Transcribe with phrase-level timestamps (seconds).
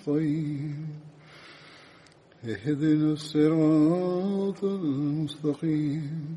[0.00, 0.86] نستعين
[2.44, 6.36] اهدنا الصراط المستقيم.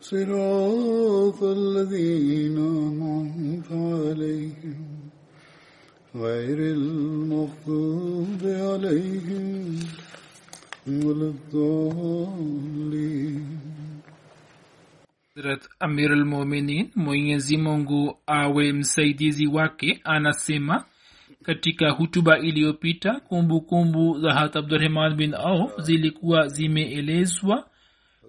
[0.00, 4.86] صراط الذين أنعمت عليهم.
[6.14, 9.78] غير المغضوب عليهم
[10.88, 12.66] ولا الضالين.
[15.36, 20.84] Hazrat amir almuminin mwenyezi mungu awe msaidizi wake anasema
[21.46, 27.66] katika hutuba iliyopita kumbukumbu za hat abdurahman bin auf zilikuwa zimeelezwa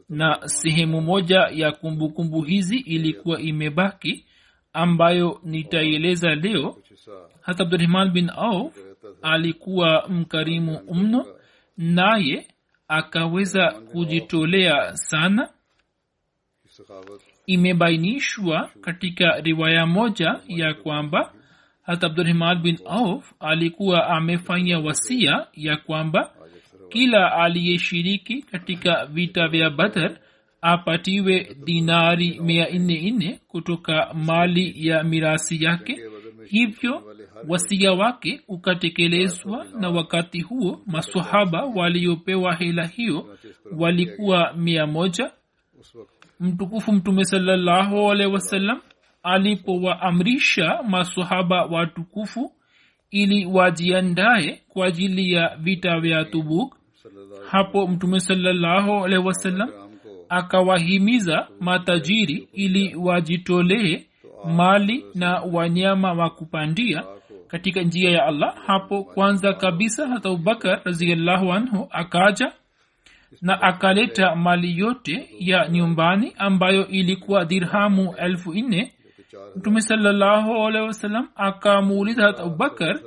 [0.10, 4.26] na sehemu moja ya kumbukumbu kumbu hizi ilikuwa imebaki
[4.74, 6.78] ambayo nitaieleza leo.
[7.42, 8.78] Hat abdurahman bin auf
[9.22, 11.26] alikuwa mkarimu mno
[11.78, 12.48] naye
[12.88, 15.50] akaweza kujitolea sana.
[17.46, 21.34] Imebainishwa katika riwaya moja ya kwamba
[21.88, 26.32] hata abdurahman bin auf alikuwa amefanya wasia ya kwamba
[26.90, 30.18] kila aliyeshiriki katika vita vya bathar
[30.62, 36.00] apatiwe dinari mia nne nne kutoka mali ya mirasi yake.
[36.46, 37.04] Hivyo
[37.48, 43.38] wasia wake ukatekelezwa na wakati huo masahaba waliopewa hela hiyo
[43.78, 45.32] walikuwa mia moja.
[46.40, 48.82] Mtukufu mtume salallahu alehi wasallam
[49.28, 52.52] alipowaamrisha masahaba watukufu
[53.12, 56.78] ili wajiandaye kwa ajili ya vita vya tubuk
[57.52, 59.08] hapo mtume salallahu
[60.30, 64.04] akawahimiza matajiri ili wajitolee
[64.46, 67.04] mali na wanyama wa kupandia
[67.48, 68.56] katika njia ya allah.
[68.66, 72.52] Hapo kwanza kabisa hata abubakar raziallahu anhu akaja
[73.42, 78.94] na akaleta mali yote ya nyumbani ambayo ilikuwa dirhamu elfu nne
[79.56, 80.52] mtume salallahu
[81.36, 83.00] akamuuliza hata abubakar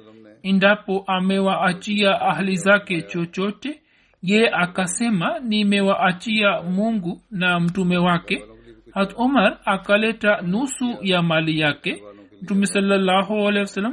[0.42, 3.82] endapo amewaachia ahli zake chochote
[4.22, 8.44] ye akasema nimewaachia mungu na mtume wake
[8.92, 12.02] hat umar akaleta nusu ya mali yake
[12.42, 13.48] mtume salallahu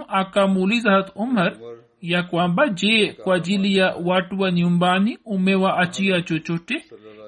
[0.07, 1.57] akamuuliza hat umar
[2.01, 6.85] ya kwamba je kwa ajili ya watu wa nyumbani umewaachia chochote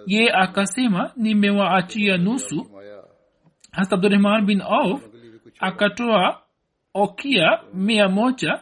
[0.08, 2.79] ye akasema nimewaachia nusu
[3.72, 5.02] hasa abdurahman bin auf
[5.60, 6.42] akatoa
[6.94, 8.62] okia mia moja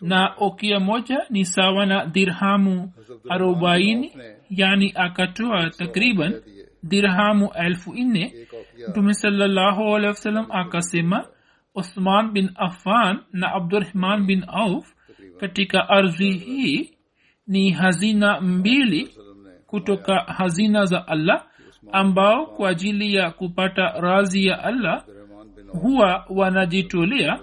[0.00, 2.92] na okia moja ni sawa na dirhamu
[3.28, 4.12] arobaini
[4.50, 6.34] yani akatoa takriban
[6.82, 8.34] dirhamu elfu nne.
[8.88, 11.26] Mtume alehi akasema
[11.74, 14.94] uthman bin affan na abdurahman bin auf
[15.40, 16.90] katika ardhi hii
[17.46, 19.14] ni hazina mbili
[19.66, 21.46] kutoka hazina za allah
[21.92, 25.04] ambao kwa ajili ya kupata razi ya allah
[25.82, 27.38] huwa wanajitolea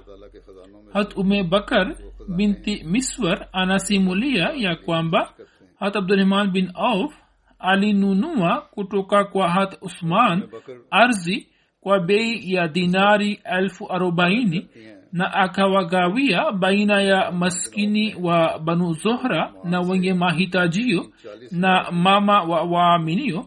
[0.94, 1.96] hat ume bakar
[2.28, 5.34] binti miswar anasimulia ya kwamba
[5.80, 7.14] hat abdurahman bin auf
[7.60, 10.50] alinunua kutoka kwa hat usman
[10.92, 11.48] ardhi
[11.82, 14.68] kwa bei ya dinari elfu arobaini
[15.12, 21.06] na akawagawia baina ya maskini wa banu zohra na wenye mahitajio
[21.52, 23.46] na mama wa waaminio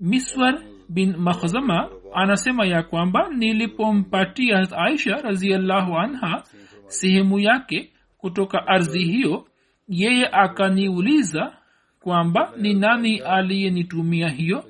[0.00, 0.58] miswar
[0.88, 6.42] bin makhzama anasema ya kwamba nilipompatia aisha raziallahu anha
[6.86, 9.46] sehemu yake kutoka ardhi hiyo
[9.88, 11.56] yeye akaniuliza
[12.00, 14.64] kwamba ni nani aliyenitumia hiyo?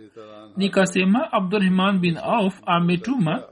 [0.57, 3.43] Nikasema abdurahman bin auf ametuma.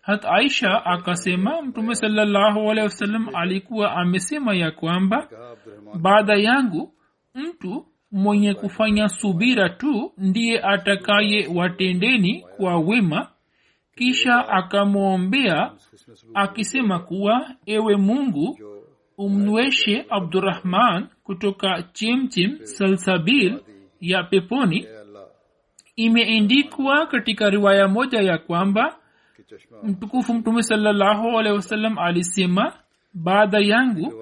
[0.00, 5.28] Hat aisha akasema mtume sallahualhi wasallam alikuwa amesema ya kwamba
[6.00, 6.94] baada yangu
[7.34, 13.28] mtu mwenye kufanya subira tu ndiye atakaye watendeni kwa wema.
[13.96, 15.72] Kisha akamwombea
[16.34, 18.58] akisema kuwa ewe mungu
[19.18, 23.60] umnweshe abdurahman kutoka chemchem salsabil
[24.00, 24.86] ya peponi.
[25.96, 28.96] Imeendikwa katika riwaya moja ya kwamba
[29.82, 32.72] mtukufu mtume sallahualwasalam alisema
[33.14, 34.12] baada yangu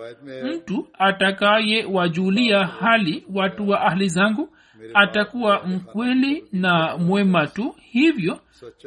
[0.44, 4.48] mtu atakaye wajulia hali watu wa ahli zangu
[4.94, 7.74] atakuwa mkweli na mwema tu.
[7.80, 8.38] Hivyo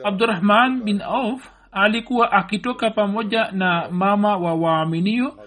[0.03, 5.39] abdurahman bin auf alikuwa akitoka pamoja na mama wa waaminio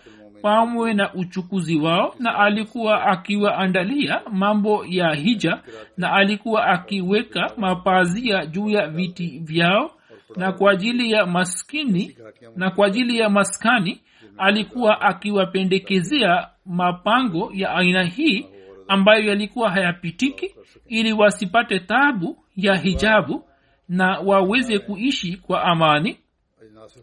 [0.43, 5.63] pamwe na uchukuzi wao na alikuwa akiwaandalia mambo ya hija
[5.97, 9.91] na alikuwa akiweka mapazia juu ya viti vyao
[10.37, 12.17] na kwa ajili ya maskini
[12.57, 14.01] na kwa ajili ya maskani
[14.39, 18.47] alikuwa akiwapendekezea mapango ya aina hii
[18.89, 20.55] ambayo yalikuwa hayapitiki
[20.87, 23.45] ili wasipate tabu ya hijabu
[23.89, 26.19] na waweze kuishi kwa amani.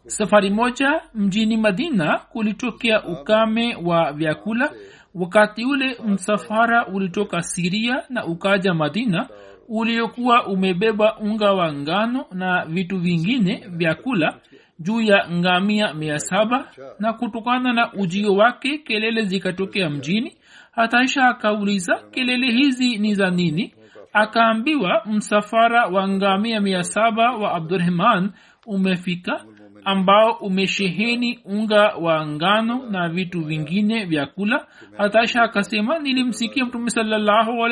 [0.06, 4.72] Safari moja mjini madina kulitokea ukame wa vyakula.
[5.16, 9.30] Wakati ule msafara ulitoka siria na ukaja madina
[9.68, 14.38] uliokuwa umebeba unga wa ngano na vitu vingine vyakula
[14.80, 16.68] juu ya ngamia mia saba
[17.00, 20.36] na kutokana na ujio wake kelele zikatokea mjini.
[20.72, 23.74] Hataisha akauliza kelele hizi ni za nini?
[24.14, 28.32] Akaambiwa msafara wa ngamia mia saba wa abdurahman
[28.66, 29.46] umefika
[29.86, 34.68] ambao umesheheni unga wa ngano na vitu vingine vya kula.
[34.98, 36.90] Hatasha akasema nilimsikia mtume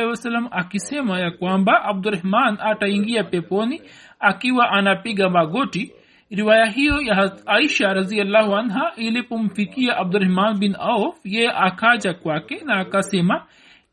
[0.08, 3.82] wasallam akisema ya kwamba abdurahman ataingia peponi
[4.20, 5.92] akiwa anapiga magoti
[6.34, 13.46] riwaya hiyo ya aisha raziallahu anha ilipomfikia abdurahman bin auf ye akaja kwake na akasema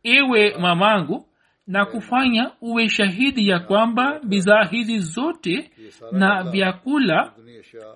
[0.02, 1.26] ewe mamangu
[1.66, 5.70] na kufanya uwe shahidi ya kwamba bidhaa hizi zote
[6.12, 7.32] na vyakula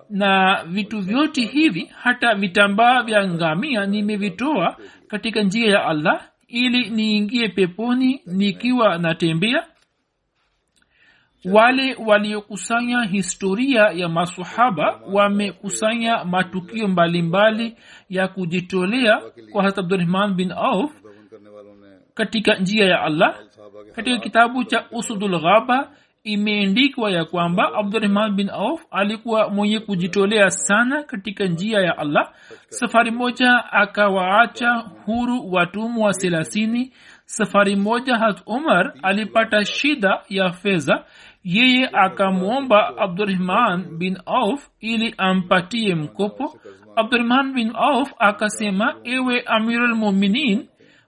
[0.09, 4.77] na vitu vyote hivi hata vitambaa vya ngamia nimevitoa
[5.07, 9.63] katika njia ya allah ili niingie peponi nikiwa natembea
[11.51, 17.77] wale waliokusanya historia ya masahaba wamekusanya matukio mbalimbali mbali
[18.09, 19.21] ya kujitolea
[19.51, 20.91] kwa hat abdurahman bin auf
[22.13, 23.35] katika njia ya allah.
[23.95, 25.91] Katika kitabu cha usudul ghaba
[26.23, 32.33] imeendikwa ya kwamba abdurahman bin auf alikuwa mwenye kujitolea sana katika njia ya allah.
[32.69, 34.73] Safari moja akawaacha
[35.05, 36.93] huru watumwa thelathini.
[37.25, 41.05] Safari moja hat umar alipata shida ya fedha
[41.45, 46.59] yeye akamwomba abdurahman bin auf ili ampatie mkopo.
[46.95, 50.67] Abdurahman bin auf akasema ewe amirulmuminin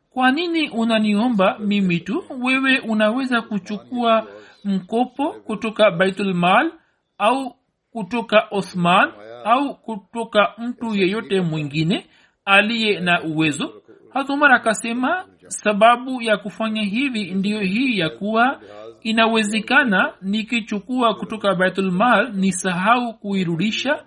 [0.10, 2.24] kwa nini unaniomba mimi tu?
[2.42, 4.28] Wewe unaweza kuchukua
[4.66, 6.72] mkopo kutoka baitulmal
[7.18, 7.56] au
[7.92, 9.12] kutoka othman
[9.46, 12.06] au kutoka mtu yeyote mwingine
[12.46, 13.74] aliye na uwezo?
[14.14, 18.60] Hatumar akasema sababu ya kufanya hivi ndiyo hii ya kuwa
[19.08, 24.04] inawezekana nikichukua kutoka baitulmal nisahau kuirudisha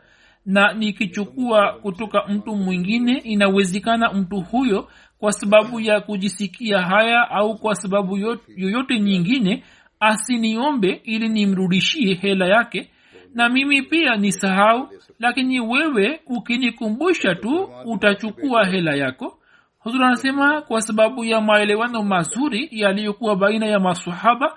[0.46, 4.88] na nikichukua kutoka mtu mwingine inawezekana mtu huyo
[5.18, 8.16] kwa sababu ya kujisikia haya au kwa sababu
[8.56, 9.64] yoyote nyingine
[10.00, 12.90] asiniombe ili nimrudishie hela yake.
[13.34, 14.88] Na mimi pia nisahau
[15.18, 19.38] lakini wewe ukinikumbusha tu utachukua hela yako.
[19.78, 24.56] Huzur anasema kwa sababu ya maelewano mazuri yaliyokuwa baina ya masahaba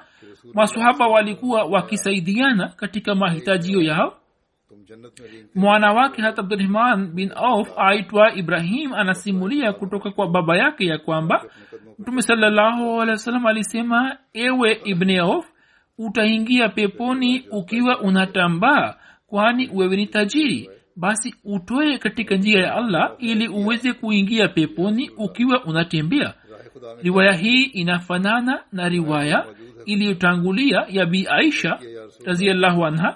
[0.53, 4.17] masahaba walikuwa wakisaidiana katika mahitajio yao.
[5.55, 11.45] Mwanawake hata abdurahman bin auf aitwa ibrahim anasimulia kutoka kwa baba yake ya kwamba
[12.00, 15.45] mtume sallahualwasalam alisema ewe ibni auf
[15.97, 18.95] utaingia peponi ukiwa unatambaa
[19.27, 20.69] kwani wewe ni tajiri.
[20.95, 26.33] Basi utoe katika njia ya allah ili uweze kuingia peponi ukiwa unatembea.
[27.01, 29.45] Riwaya hii inafanana na riwaya
[29.86, 31.80] iliyotangulia ya bi aisha
[32.25, 33.16] raziallahu anha.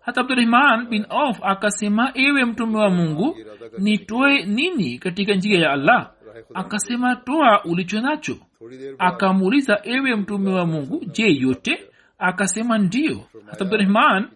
[0.00, 3.36] Hata abdurahman bin of akasema ewe mtume wa mungu
[3.78, 6.10] nitoe nini katika njia ya allah?
[6.54, 8.36] Akasema toa ulicho nacho.
[8.98, 11.78] Akamuuliza ewe mtume wa mungu je yote?
[12.18, 13.20] Akasema ndiyo.
[13.46, 14.28] Hata abdurahman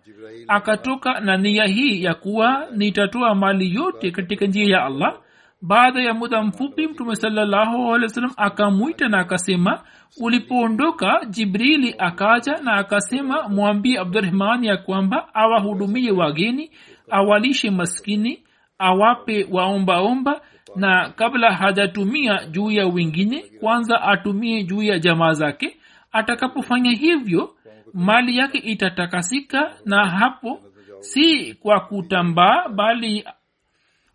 [0.48, 5.18] akatoka na nia hii ya kuwa nitatoa mali yote katika njia ya allah
[5.62, 9.82] baada ya muda mfupi mtume alehi akamwita na akasema
[10.20, 16.70] ulipoondoka jibrili akaja na akasema mwambie abdurahmani ya kwamba awahudumie wageni
[17.10, 18.44] awalishe maskini
[18.78, 20.40] awape waombaomba
[20.76, 25.76] na kabla hajatumia juu ya wengine kwanza atumie juu ya jamaa zake.
[26.12, 27.54] Atakapofanya hivyo
[27.94, 30.60] mali yake itatakasika na hapo
[31.00, 33.24] si kwa kutambaa bali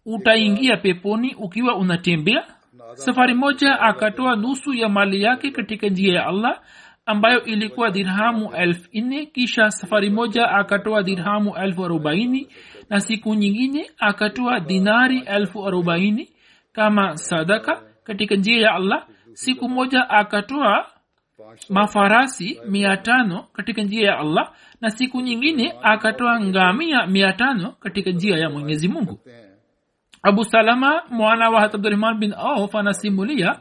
[0.05, 2.43] utaingia peponi ukiwa unatembea.
[2.93, 6.61] Safari moja akatoa nusu ya mali yake katika njia ya allah
[7.05, 9.25] ambayo ilikuwa dirhamu elfu nne.
[9.25, 12.47] Kisha safari moja akatoa dirhamu elfu arobaini
[12.89, 16.29] na siku nyingine akatoa dinari elfu arobaini
[16.73, 19.07] kama sadaka katika njia ya allah.
[19.33, 20.85] Siku moja akatoa
[21.69, 28.11] mafarasi mia tano katika njia ya allah na siku nyingine akatoa ngamia mia tano katika
[28.11, 29.19] njia ya mwenyezi mungu
[30.25, 33.59] abu salama mwana wa abdurahman bin auf anasimulia.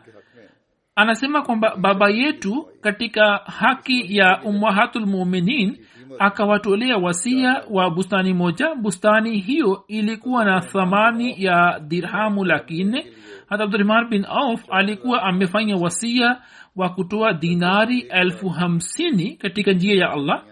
[0.97, 5.79] Anasema kwamba baba yetu katika haki ya ummahatulmuminin
[6.19, 8.75] akawatolea wasia wa bustani moja.
[8.75, 13.07] Bustani hiyo ilikuwa na thamani ya dirhamu laki nne.
[13.49, 16.37] Hata abdurahman bin auf alikuwa amefanya wasia
[16.77, 20.43] wa kutoa dinari elfu hamsini katika njia ya allah.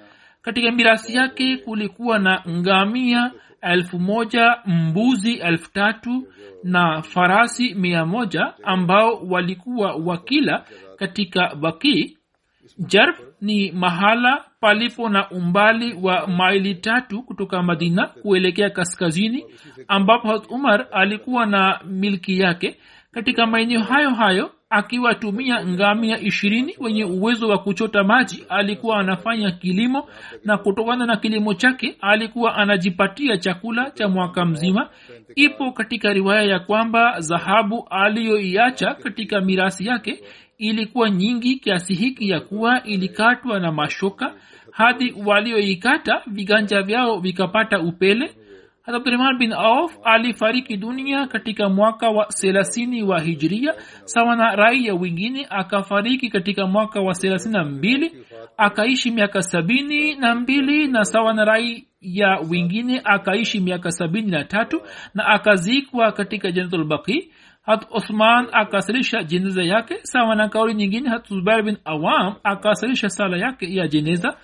[0.43, 3.31] Katika mirasi yake kulikuwa na ngamia
[3.63, 6.29] elfu moja mbuzi elfu tatu
[6.65, 10.65] na farasi mia moja ambao walikuwa wakila
[10.97, 12.17] katika bakii
[12.79, 19.45] jarb ni mahala palipo na umbali wa maili tatu kutoka madina kuelekea kaskazini
[19.89, 22.77] ambapo umar alikuwa na milki yake.
[23.13, 30.09] Katika maeneo hayo hayo akiwatumia ngamia ishirini wenye uwezo wa kuchota maji alikuwa anafanya kilimo
[30.45, 34.89] na kutokana na kilimo chake alikuwa anajipatia chakula cha mwaka mzima.
[35.35, 40.23] Ipo katika riwaya ya kwamba dhahabu aliyoiacha katika mirasi yake
[40.59, 44.35] ilikuwa nyingi kiasi hiki ya kuwa ilikatwa na mashoka.
[44.71, 48.35] Hadi walioikata viganja vyao vikapata upele
[48.83, 53.75] hata abdurahman bin auf alifariki dunia katika mwaka wa thelathini wa hijria
[54.05, 58.13] sawa na raia wengine akafariki katika mwaka wa thelathini na mbili
[58.57, 64.83] akaishi miaka sabini na mbili na sawa na raia wengine akaishi miaka sabini na tatu
[65.15, 71.63] na akazikwa katika janatulbaqi hat uthman akasilisha jeneza yake sawa na kauli nyingine hat zubair
[71.63, 74.37] bin awam akasilisha sala yake ya jeneza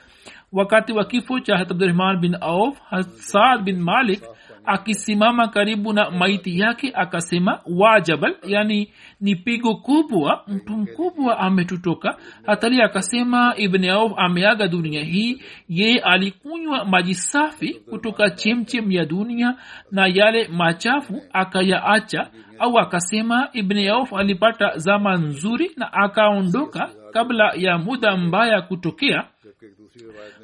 [0.52, 2.78] wakati wa kifo cha abdurahman bin auf
[3.16, 4.22] saad bin malik
[4.68, 12.16] akisimama karibu na maiti yake akasema wajabal yani ni pigo kubwa mtu mkubwa ametutoka.
[12.46, 15.42] Hatali akasema ibn auf ameaga dunia hii.
[15.68, 19.54] Yeye alikunywa maji safi kutoka chemchem ya dunia
[19.90, 22.30] na yale machafu akayaacha.
[22.58, 29.24] Au akasema ibn auf alipata zama nzuri na akaondoka kabla ya muda mbaya kutokea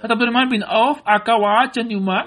[0.03, 2.25] abdurahman bin auf akawaacha nyuma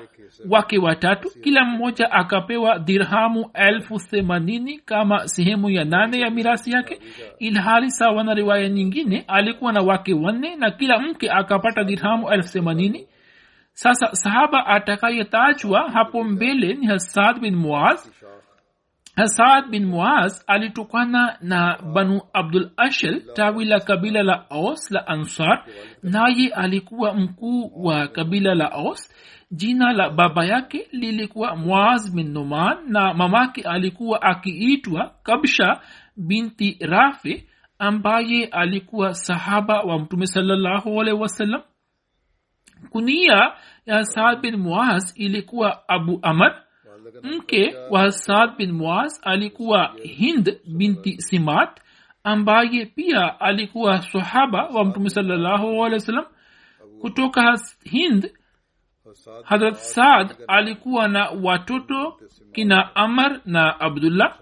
[0.49, 1.29] wake watatu.
[1.43, 6.99] Kila mmoja akapewa dirhamu elfu themanini kama sehemu ya nane ya mirasi yake.
[7.39, 12.51] Ilhali sawa na riwaya nyingine alikuwa na wake wanne na kila mke akapata dirhamu elfu
[12.53, 13.07] themanini.
[13.73, 18.11] Sasa sahaba atakayetajwa hapo mbele ni hasad bin muaz
[19.17, 25.65] hasad bin muaz alitokana na banu abdul ashel tawi la kabila la aus la ansar.
[26.03, 29.13] Naye alikuwa mkuu wa kabila la aus
[29.51, 35.81] jina la baba yake lilikuwa muaz bin numan na mamake alikuwa akiitwa kabsha
[36.17, 37.47] binti rafi
[37.79, 41.61] ambaye alikuwa sahaba wa mtume salallahu alaihi wasallam.
[42.89, 43.51] Kunia
[43.85, 46.66] ya saad bin muaz ilikuwa abu amar
[47.23, 51.79] mke wa saad bin muaz alikuwa hind binti simat
[52.23, 56.25] ambaye pia alikuwa sahaba wa mtume salallahu kutoka
[57.01, 58.31] kutoka hind
[59.43, 62.19] hadrat saad alikuwa na watoto
[62.53, 64.39] kina amar na abdullah.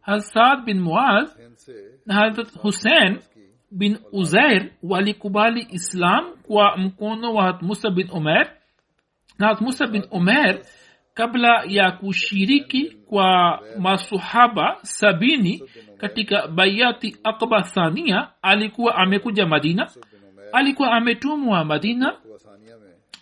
[0.00, 1.36] Hasad bin muaz
[2.06, 3.18] na hadrat husein
[3.70, 8.52] bin uzair walikubali islam kwa mkono wa hat musa bin umer
[9.38, 10.60] na hat musa bin umer
[11.16, 15.62] kabla ya kushiriki kwa masohaba sabini
[15.98, 19.90] katika bayati akba thania alikuwa amekuja madina.
[20.52, 22.12] Alikuwa ametumwa madina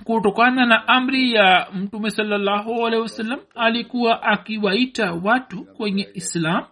[0.04, 3.40] kutokana na amri ya mtume salallahu alehi wasallam.
[3.54, 6.64] Alikuwa akiwaita watu kwenye islam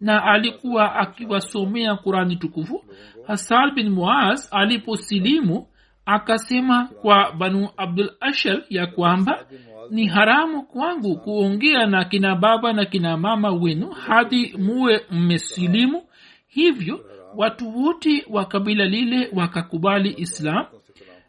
[0.00, 2.84] na alikuwa akiwasomea qurani tukufu.
[3.26, 5.66] Hasan bin muaz aliposilimu
[6.06, 9.46] akasema kwa banu abdul ashar ya kwamba
[9.92, 16.02] ni haramu kwangu kuongea na kina baba na kina mama wenu hadi muwe mmesilimu.
[16.48, 17.04] Hivyo
[17.36, 20.66] watu wote wa kabila lile wakakubali islam.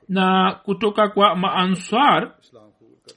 [0.10, 2.32] Na kutoka kwa maanswar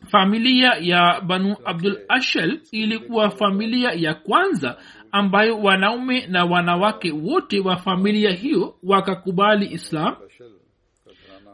[0.07, 4.79] familia ya banu abdul ashel ilikuwa familia ya kwanza
[5.13, 10.15] ambayo wanaume na wanawake wote wa familia hiyo wakakubali islam.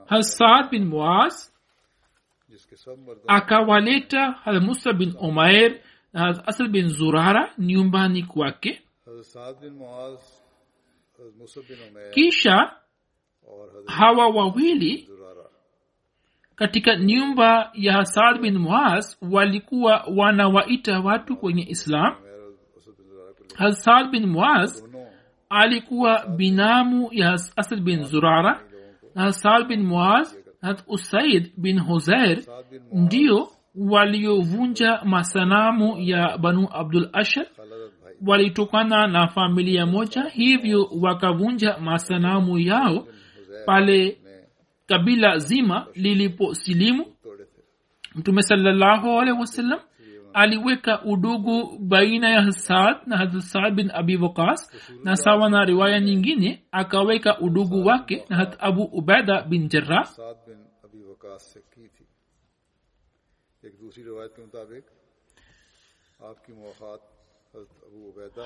[0.06, 1.51] Hasad bin muaz
[3.26, 5.80] akawaleta hadrat musa bin umair
[6.12, 8.82] na asad bin zurara nyumbani kwake.
[12.14, 12.72] Kisha
[13.86, 15.08] hawa wawili
[16.56, 22.14] katika nyumba ya saad bin muaz walikuwa wanawaita watu kwenye islam.
[23.54, 24.84] Hasad bin muaz
[25.50, 28.60] alikuwa binamu ya asad bin zurara
[29.14, 32.38] na hasad bin muaz hat usaid bin huzair
[32.92, 37.46] ndio waliovunja masanamu ya banu abdul ashar
[38.26, 43.06] walitokana na familia moja hivyo wakavunja masanamu yao
[43.66, 44.18] pale
[44.86, 47.06] kabila zima lilipo silimu
[48.14, 49.78] mtume salallahu alehi wasallam
[50.34, 54.60] aliweka udugu baina ya hasad na hasad bin abi wakas
[55.04, 57.82] na sawa na riwaya nyingine akaweka udugu
[63.62, 65.22] علیگونا روایان کا اڈوگو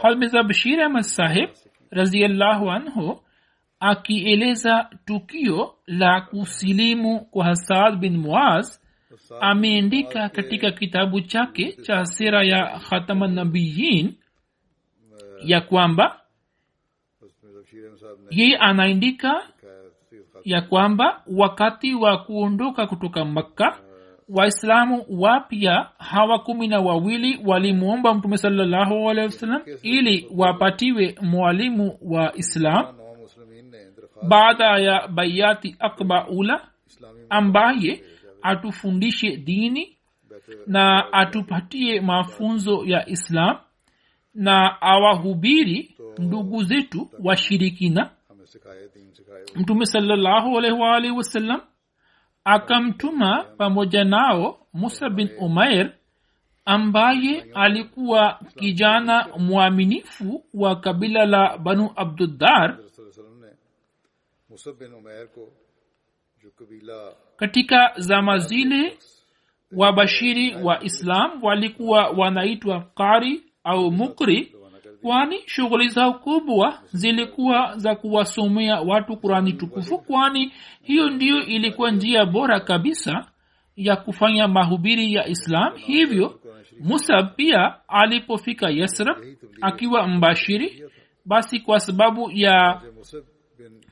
[0.00, 1.48] واقع نہ بشیر احمد صاحب
[1.92, 3.12] رضی اللہ عنہ
[3.80, 8.78] آکی ایلیزا ٹوکیو لاکو سلیمو کو حساد بن مواز
[9.40, 14.14] ameendika katika kitabu chake cha sera ya khatamanabiyin
[15.44, 16.20] ya kwamba
[18.30, 19.42] yeye anaendika
[20.44, 23.78] ya kwamba wakati wa kuondoka kutoka makka
[24.28, 32.36] waislamu wapya hawa kumi na wawili walimwomba mtume salallahu alehi wasallam ili wapatiwe mwalimu wa
[32.36, 32.84] islam
[34.28, 36.68] baada ya bayati akba akbaula
[37.30, 38.02] ambaye
[38.42, 39.96] atufundishe dini
[40.66, 43.56] na atupatie mafunzo ya islam
[44.34, 48.10] na awahubiri ndugu zetu washirikina.
[49.54, 51.62] Mtume salallahu alaihi
[52.44, 55.92] akamtuma pamoja nao musa bin umair
[56.64, 62.78] ambaye alikuwa kijana mwaminifu wa kabila la banu abduddar
[67.36, 68.98] katika zama zile
[69.72, 74.52] wabashiri wa islam walikuwa wanaitwa kari au mukri
[75.02, 82.24] kwani shughuli zao kubwa zilikuwa za kuwasomea watu kurani tukufu kwani hiyo ndiyo ilikuwa njia
[82.26, 83.26] bora kabisa
[83.76, 85.76] ya kufanya mahubiri ya islam.
[85.76, 86.40] Hivyo
[86.80, 89.16] musa pia alipofika yasra
[89.60, 90.84] akiwa mbashiri
[91.24, 92.82] basi kwa sababu ya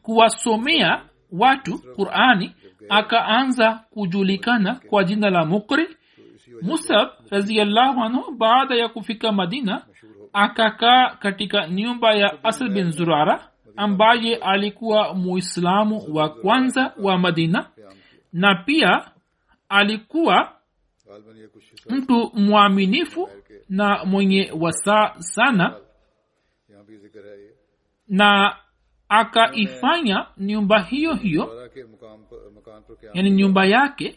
[0.02, 2.54] kuwasomea watu qurani
[2.88, 5.96] akaanza kujulikana kwa jina la mukri
[6.62, 9.82] musab raziallahu anhu baada ya kufika madina
[10.32, 17.66] akakaa katika nyumba ya asad bin zurara ambaye alikuwa muislamu wa kwanza wa madina
[18.32, 19.10] na pia
[19.68, 20.52] alikuwa
[21.90, 23.28] mtu mwaminifu
[23.68, 25.74] na mwenye wasaa sana.
[28.08, 28.56] Na
[29.18, 31.70] akaifanya nyumba hiyo hiyo
[33.14, 34.14] yani nyumba yake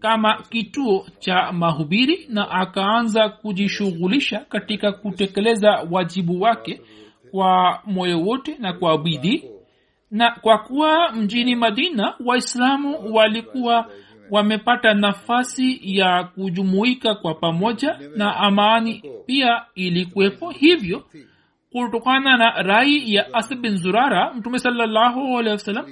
[0.00, 6.80] kama kituo cha mahubiri na akaanza kujishughulisha katika kutekeleza wajibu wake
[7.30, 9.44] kwa moyo wote na kwa bidii.
[10.10, 13.90] Na kwa kuwa mjini madina waislamu walikuwa
[14.30, 21.02] wamepata nafasi ya kujumuika kwa pamoja na amani pia ilikuwepo hivyo
[21.72, 25.86] kutokana na rai ya asad bin zurara mtume sawasalam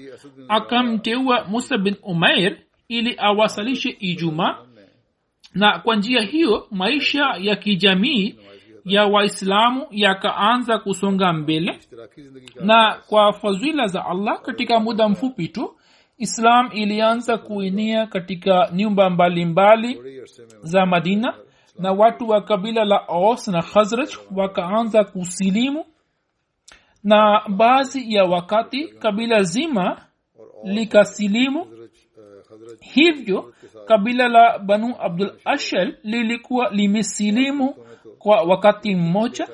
[0.49, 2.57] akamteua musa bin umair
[2.89, 4.57] ili awasalishe ijumaa.
[5.55, 8.35] Na kwa njia hiyo maisha ya kijamii
[8.85, 11.79] ya waislamu yakaanza kusonga mbele.
[12.61, 15.77] Na kwa fadhila za allah katika muda mfupi tu
[16.19, 20.23] islam ilianza kuenea katika nyumba mbalimbali
[20.63, 21.35] za madina
[21.81, 25.85] na watu wa kabila la os na khazraj wakaanza kusilimu.
[27.05, 30.07] Na baadhi ya wakati kabila zima
[30.65, 31.67] likasilimu.
[32.81, 33.53] Hivyo
[33.87, 37.75] kabila la banu abdul ashel lilikuwa limesilimu
[38.19, 39.49] kwa wakati mmoja.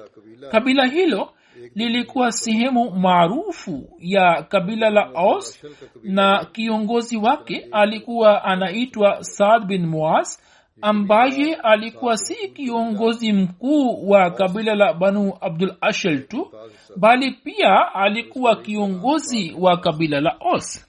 [0.50, 1.30] Kabila hilo
[1.74, 5.64] lilikuwa sehemu maarufu ya kabila la os
[6.02, 10.38] na kiongozi wake alikuwa anaitwa saad bin muaz
[10.82, 16.52] ambaye alikuwa si kiongozi mkuu wa kabila la banu abdul ashel tu
[16.96, 20.86] bali pia alikuwa kiongozi wa kabila la os.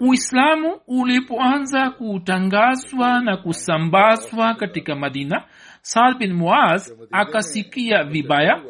[0.00, 5.44] Uislamu ulipoanza kutangazwa na kusambazwa katika madina
[5.82, 8.62] sal bin moaz akasikia vibaya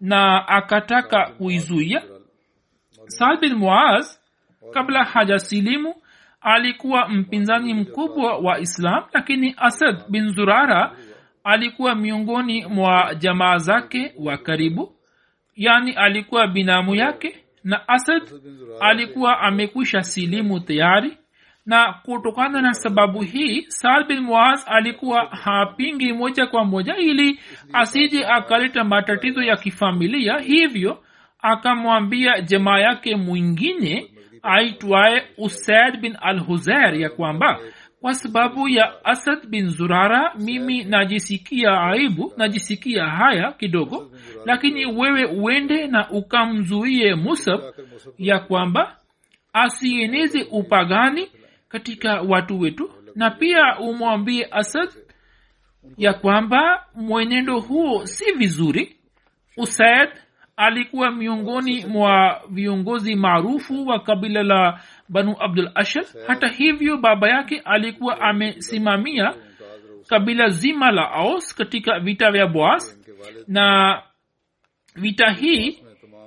[0.00, 2.02] na akataka kuizuia.
[3.06, 4.18] Sal bin muaz
[4.72, 5.94] kabla hajasilimu
[6.42, 10.96] alikuwa mpinzani mkubwa wa islam lakini asad bin zurara
[11.44, 14.92] alikuwa miongoni mwa jamaa zake wa karibu.
[15.56, 18.22] Yani alikuwa binamu yake na asad
[18.80, 21.16] alikuwa amekwisha silimu tayari.
[21.66, 27.40] Na kutokana na sababu hii saad bin muaz alikuwa hapingi moja kwa moja ili
[27.72, 30.38] asije akaleta matatizo ya kifamilia.
[30.38, 31.02] Hivyo
[31.38, 34.11] akamwambia jamaa yake mwingine
[34.42, 37.60] aitwaye usaid bin al huzair ya kwamba
[38.00, 44.10] kwa sababu ya asad bin zurara mimi najisikia aibu najisikia haya kidogo
[44.46, 47.60] lakini wewe uende na ukamzuie musab
[48.18, 48.96] ya kwamba
[49.52, 51.30] asieneze upagani
[51.68, 54.88] katika watu wetu na pia umwambie asad
[55.96, 58.96] ya kwamba mwenendo huo si vizuri.
[59.56, 60.08] Usaid
[60.56, 67.58] alikuwa miongoni mwa viongozi maarufu wa kabila la banu abdul ashal hata hivyo baba yake
[67.64, 69.34] alikuwa amesimamia
[70.08, 73.02] kabila zima la aos katika vita vya boas
[73.48, 73.98] na
[74.96, 75.82] vita hii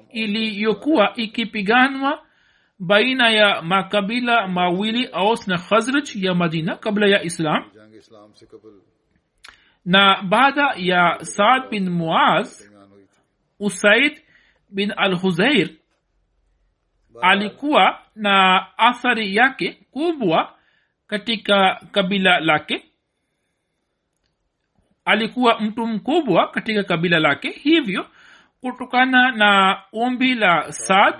[0.10, 2.22] iliyokuwa ikipiganwa
[2.80, 7.64] baina ya makabila mawili aos na khazraj ya madina kabla ya islam.
[9.86, 12.70] Na baada ya saad bin muaz
[13.60, 14.22] usaid
[14.70, 15.70] bin al huzair
[17.22, 20.54] alikuwa na athari yake kubwa
[21.08, 22.84] katika kabila lake.
[25.06, 28.06] Alikuwa mtu mkubwa katika kabila lake hivyo
[28.62, 31.16] kutokana na ombi la saad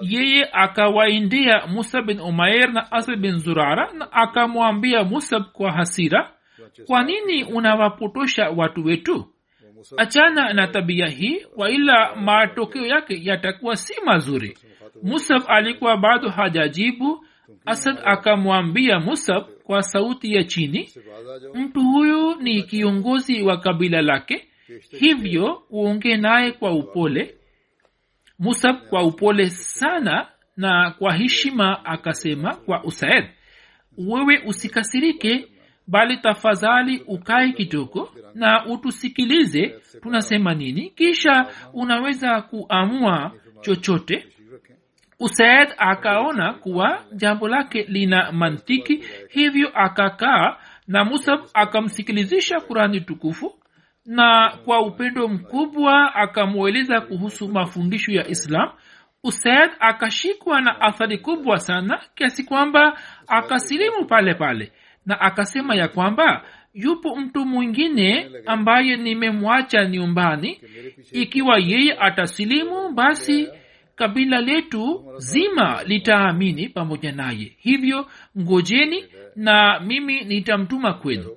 [0.00, 6.32] yeye akawaindia musab bin umair na asad bin zurara na akamwambia musab kwa hasira
[6.86, 9.34] kwa nini unawapotosha watu wetu?
[9.96, 14.58] achana na tabia hii kwa ila matokeo yake yatakuwa si mazuri.
[15.02, 17.24] Musaf alikuwa bado hajajibu.
[17.66, 20.88] Asad akamwambia musaf kwa sauti ya chini
[21.54, 24.48] mtu huyu ni kiongozi wa kabila lake
[24.98, 27.34] hivyo uonge naye kwa upole.
[28.38, 33.24] Musab kwa upole sana na kwa heshima akasema kwa usaed
[33.98, 35.48] wewe usikasirike
[35.90, 44.26] bali tafadhali ukae kidogo na utusikilize tunasema nini kisha unaweza kuamua chochote.
[45.20, 50.56] Usaid akaona kuwa jambo lake lina mantiki hivyo akakaa
[50.88, 53.54] na musab akamsikilizisha kurani tukufu
[54.06, 58.70] na kwa upendo mkubwa akamweleza kuhusu mafundisho ya islam.
[59.24, 62.98] Usaid akashikwa na athari kubwa sana kiasi kwamba
[63.28, 64.72] akasilimu pale pale
[65.10, 66.44] na akasema ya kwamba
[66.74, 70.60] yupo mtu mwingine ambaye nimemwacha nyumbani
[71.12, 73.48] ikiwa yeye atasilimu basi
[73.96, 77.56] kabila letu zima litaamini pamoja naye.
[77.58, 78.06] Hivyo
[78.38, 79.04] ngojeni
[79.36, 81.36] na mimi nitamtuma kwenu.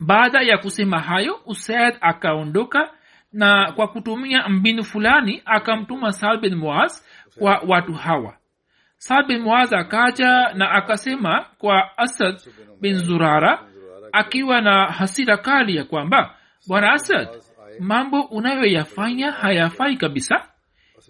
[0.00, 2.90] Baada ya kusema hayo usaid akaondoka
[3.32, 7.06] na kwa kutumia mbinu fulani akamtuma salbin moas
[7.38, 8.36] kwa watu hawa
[9.06, 12.36] saad bin akaja na akasema kwa asad
[12.80, 13.62] bin zurara
[14.12, 16.34] akiwa na hasira kali ya kwamba
[16.68, 17.28] bwana asad
[17.80, 20.48] mambo unayoyafanya hayafai kabisa.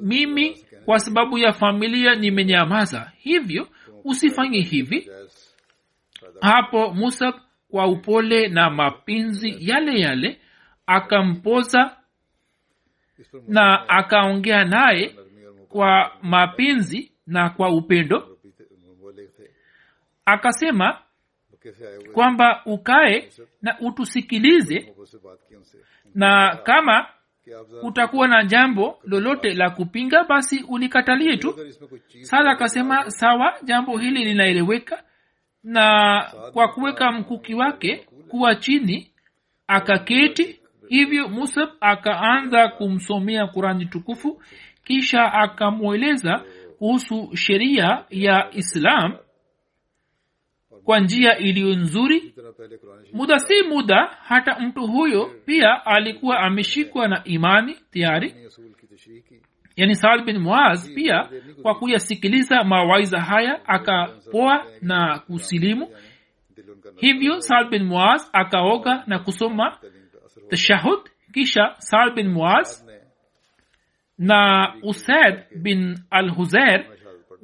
[0.01, 3.13] Mimi kwa sababu ya familia nimenyamaza.
[3.19, 3.69] Hivyo
[4.05, 5.11] usifanye hivi.
[6.41, 7.33] Hapo musa
[7.71, 10.41] kwa upole na mapinzi yale yale
[10.87, 11.97] akampoza
[13.49, 15.15] na akaongea naye
[15.69, 18.37] kwa mapinzi na kwa upendo
[20.25, 20.99] akasema
[22.12, 23.29] kwamba ukae
[23.62, 24.95] na utusikilize
[26.15, 27.07] na kama
[27.83, 31.55] utakuwa na jambo lolote la kupinga basi ulikatalie tu.
[32.21, 35.03] Sala akasema sawa jambo hili linaeleweka.
[35.65, 39.11] Na kwa kuweka mkuki wake kuwa chini
[39.67, 40.61] akaketi.
[40.89, 44.43] Hivyo musab akaanza kumsomea kurani tukufu
[44.85, 46.43] kisha akamweleza
[46.79, 49.17] kuhusu sheria ya islam
[50.85, 52.35] kwa njia iliyo nzuri.
[53.12, 58.35] Muda si muda hata mtu huyo pia alikuwa ameshikwa na imani tayari.
[59.77, 61.29] Yani saad bin muaz pia
[61.62, 65.89] kwa kuyasikiliza mawaiza haya akapoa na kusilimu.
[66.97, 69.79] Hivyo saad bin muaz akaoga na kusoma
[70.49, 71.01] tashahud
[71.33, 72.86] kisha saad bin muaz
[74.18, 76.85] na usad bin al huzair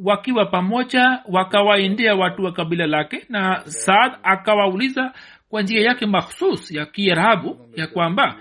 [0.04, 5.12] wakiwa pamoja wakawaendea watu wa kabila lake na saad akawauliza
[5.48, 8.36] kwa njia yake makhsus ya kiarabu ya kwamba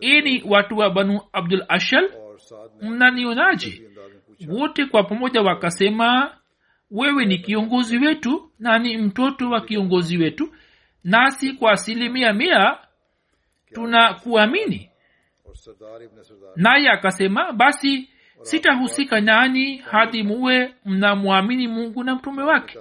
[0.00, 2.10] ini watu wa banu abdul ashal?
[2.82, 3.82] Mnanionaje?
[4.48, 6.36] Wote kwa pamoja wakasema
[6.90, 10.54] wewe ni kiongozi wetu na ni mtoto wa kiongozi wetu
[11.04, 12.78] nasi kwa asilimia mia
[13.74, 14.90] tuna kuamini
[16.56, 18.08] naye akasema basi
[18.42, 22.78] sitahusika nani hadi muwe mnamwamini mungu na mtume wake?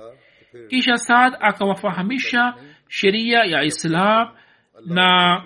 [0.70, 2.54] Kisha saad akawafahamisha
[2.88, 4.30] sheria ya islam
[4.86, 5.44] na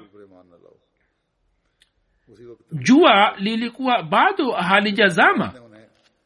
[2.71, 5.53] jua lilikuwa bado halijazama.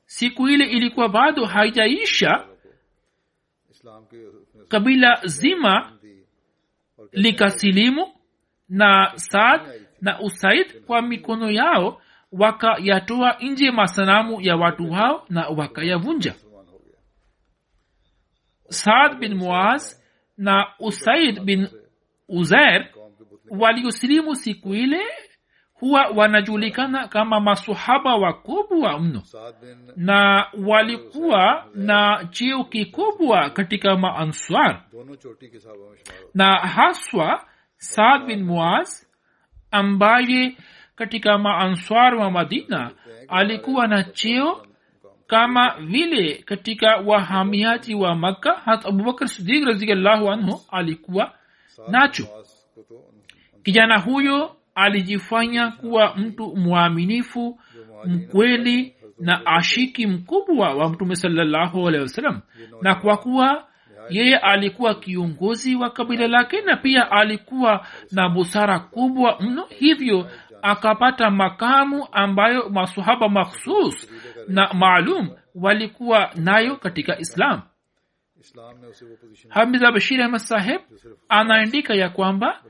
[0.05, 2.47] Siku ile ilikuwa bado haijaisha.
[4.67, 5.91] Kabila zima
[7.11, 8.13] likasilimu
[8.69, 9.61] na saad
[10.03, 16.35] na usaid kwa mikono yao wakayatoa nje masanamu ya watu hao na wakayavunja.
[18.69, 20.01] Saad bin muaz
[20.37, 21.67] na usaid bin
[22.29, 22.87] uzer
[23.49, 25.01] waliosilimu siku ile
[25.73, 29.23] huwa wanajulikana kama masohaba wakubwa mno
[29.95, 34.83] na walikuwa na cheo kikubwa katika maanswar.
[36.33, 37.45] Na haswa
[37.77, 39.12] saad bin muaz
[39.73, 40.57] ambaye
[40.95, 42.91] katika maanswar wa madina
[43.27, 44.65] alikuwa na cheo
[45.27, 48.53] kama vile katika wahamiaji wa makka.
[48.53, 51.31] Hat abubakar sidik raziallahu anhu alikuwa
[51.87, 52.27] nacho.
[53.63, 57.59] Kijana huyo alijifanya kuwa mtu mwaminifu
[58.05, 62.41] mkweli na ashiki mkubwa wa mtume salallahu alehi wasalam
[62.81, 63.67] na kwa kuwa
[64.09, 70.29] yeye alikuwa kiongozi wa kabila lake na pia alikuwa na busara kubwa mno hivyo
[70.61, 74.11] akapata makamu ambayo masohaba makhsus
[74.47, 77.61] na maalum walikuwa nayo katika islam.
[79.49, 80.81] Hamiza bashir ahmad saheb
[81.29, 82.61] anaandika ya kwamba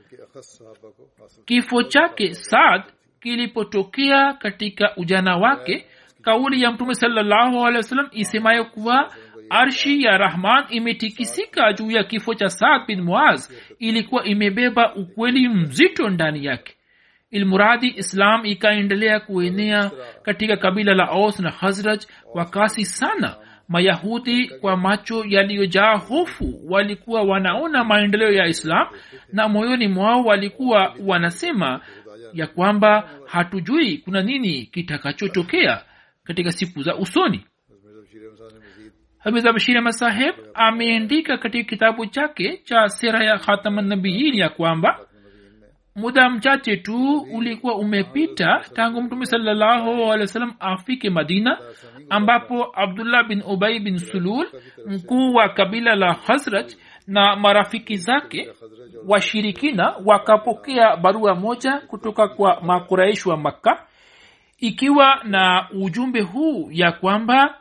[1.44, 2.82] kifo chake saad
[3.20, 5.86] kilipotokea katika ujana wake
[6.22, 7.68] kauli ya mtume salllahu
[8.12, 9.12] isemayo kuwa
[9.50, 13.50] arshi ya rahman imetikisika juu ya kifo cha saad bin muaz.
[13.78, 16.74] Ilikuwa imebeba ukweli mzito ndani yake.
[17.30, 19.90] Ilmuradi islam ikaendelea kuenea
[20.22, 22.00] katika kabila la aus na hazraj
[22.32, 23.36] kwa kasi sana.
[23.68, 28.86] Mayahudi kwa macho yaliyojaa hofu walikuwa wanaona maendeleo ya islam
[29.32, 31.80] na moyoni mwao walikuwa wanasema
[32.32, 35.82] ya kwamba hatujui kuna nini kitakachotokea
[36.24, 37.44] katika siku za usoni
[39.24, 45.00] hamiza bashiri masaheb ameandika katika kitabu chake cha sera ya khatamanabiin ya kwamba
[45.96, 51.58] muda mchache tu ulikuwa umepita tangu mtume sallahualwasalam afike madina
[52.10, 54.46] ambapo abdullah bin ubai bin sulul
[54.86, 56.72] mkuu wa kabila la khazraj
[57.06, 58.50] na marafiki zake
[59.08, 63.86] washirikina wakapokea barua moja kutoka kwa makuraishi wa makka
[64.58, 67.54] ikiwa na ujumbe huu ya kwamba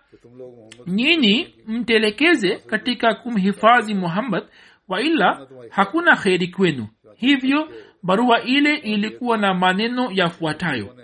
[0.88, 4.44] nyinyi mtelekeze katika kumhifadhi muhammad
[4.88, 6.88] waila hakuna kheri kwenu.
[7.16, 7.70] Hivyo
[8.04, 10.96] barua ile ilikuwa na maneno yafuatayo.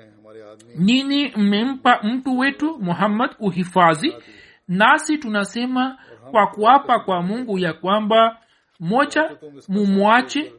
[0.79, 4.13] Nyinyi mmempa mtu wetu muhammad uhifadhi
[4.67, 5.97] nasi tunasema
[6.31, 8.37] kwa kuapa kwa mungu ya kwamba
[8.79, 9.31] moja
[9.67, 10.53] mumwache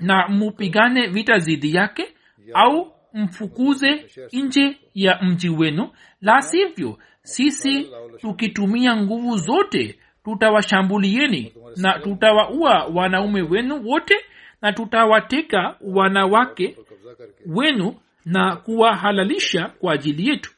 [0.00, 2.14] na mupigane vita zidi yake
[2.54, 5.90] au mfukuze nje ya mji wenu.
[6.20, 14.14] La sivyo sisi tukitumia nguvu zote tutawashambulieni na tutawaua wanaume wenu wote
[14.62, 16.76] na tutawateka wanawake
[17.46, 20.50] wenu na kuwahalalisha kwa ajili yetu.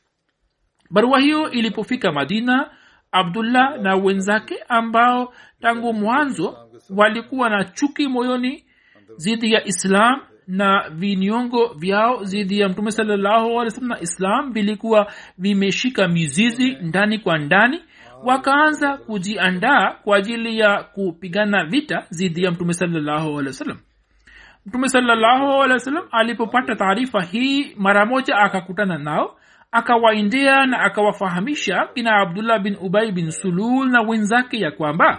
[0.91, 2.71] Barua hiyo ilipofika madina
[3.13, 8.65] abdullah na wenzake ambao tangu mwanzo walikuwa na chuki moyoni
[9.19, 16.71] dhidi ya islam na vinyongo vyao dhidi ya mtume salallahu na islam vilikuwa vimeshika mizizi
[16.71, 17.81] ndani kwa ndani.
[18.25, 23.55] Wakaanza kujiandaa kwa ajili ya kupigana vita dhidi ya mtume salallahu alih
[24.67, 25.81] mtume salallahu alehi
[26.11, 29.37] alipopata taarifa hii mara moja akakutana nao
[29.73, 35.19] akawaendea na akawafahamisha kina abdullah bin ubai bin sulul na wenzake ya kwamba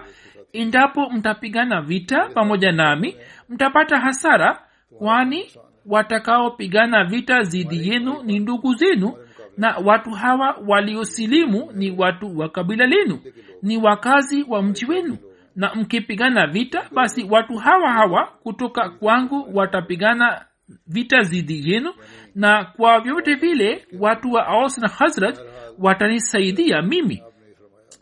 [0.52, 3.16] endapo mtapigana vita pamoja nami
[3.48, 4.58] mtapata hasara
[4.98, 5.50] kwani
[5.86, 9.12] watakaopigana vita dhidi yenu ni ndugu zenu
[9.56, 13.18] na watu hawa waliosilimu ni watu wa kabila lenu
[13.62, 15.16] ni wakazi wa mji wenu.
[15.56, 20.44] Na mkipigana vita basi watu hawa hawa kutoka kwangu watapigana
[20.86, 21.92] vita dhidi yenu.
[22.34, 25.38] Na kwa vyote vile watu wa aus na hazrat
[25.78, 27.22] watanisaidia mimi.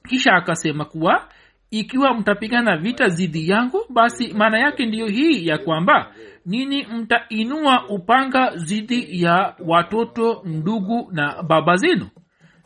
[0.08, 1.28] Kisha akasema kuwa
[1.70, 6.12] ikiwa mtapigana vita dhidi yangu basi maana yake ndiyo hii ya kwamba
[6.48, 12.08] nini mtainua upanga dhidi ya watoto ndugu na baba zenu?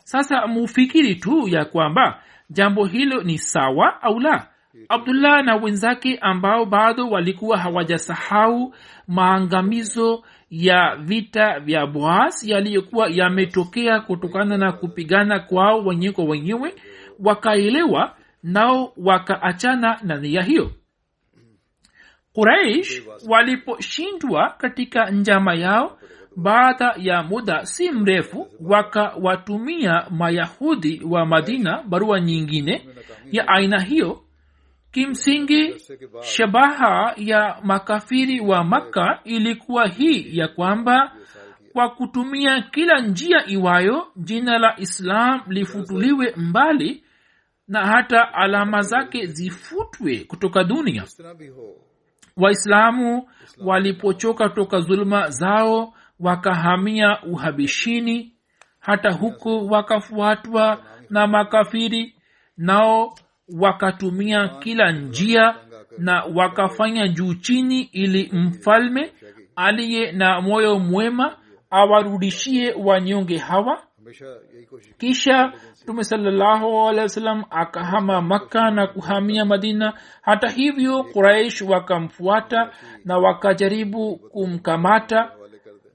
[0.03, 2.19] Sasa mufikiri tu ya kwamba
[2.49, 4.47] jambo hilo ni sawa au la?
[4.89, 8.73] Abdullah na wenzake ambao bado walikuwa hawajasahau
[9.07, 16.75] maangamizo ya vita vya boas yaliyokuwa yametokea kutokana na kupigana kwao wenyewe kwa wenyewe
[17.19, 20.71] wakaelewa nao wakaachana na nia hiyo
[22.33, 25.99] quraish waliposhindwa katika njama yao
[26.35, 32.87] baada ya muda si mrefu wakawatumia mayahudi wa madina barua nyingine
[33.31, 34.19] ya aina hiyo.
[34.91, 35.75] Kimsingi
[36.21, 41.11] shabaha ya makafiri wa makka ilikuwa hii ya kwamba
[41.73, 47.03] kwa kutumia kila njia iwayo jina la islam lifutuliwe mbali
[47.67, 51.03] na hata alama zake zifutwe kutoka dunia
[52.37, 53.27] waislamu
[53.65, 58.33] walipochoka toka zuluma zao wakahamia uhabishini
[58.79, 62.15] hata huko wakafuatwa na makafiri
[62.57, 63.15] nao
[63.59, 65.55] wakatumia kila njia
[65.97, 69.11] na wakafanya juu chini ili mfalme
[69.55, 71.37] aliye na moyo mwema
[71.69, 73.83] awarudishie wanyonge hawa.
[74.97, 79.93] Kisha mtume sallahualwasalam akahama makka na kuhamia madina.
[80.21, 82.71] Hata hivyo quraish wakamfuata
[83.05, 85.31] na wakajaribu kumkamata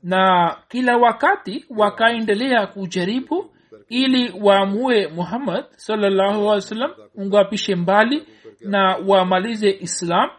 [0.03, 3.51] na kila wakati wakaendelea kujaribu
[3.89, 8.27] ili waamue muhammad sallahualwasalam ungapishe mbali
[8.61, 10.31] na wamalize islam.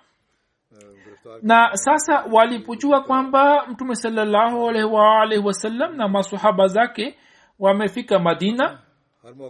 [1.41, 7.15] Na sasa walipojua kwamba mtume sallahualwalhi wasallam na masahaba zake
[7.59, 8.79] wamefika madina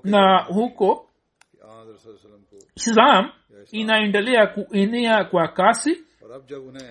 [0.03, 1.09] na huko
[2.75, 3.31] islam
[3.71, 5.97] inaendelea kuenea kwa kasi.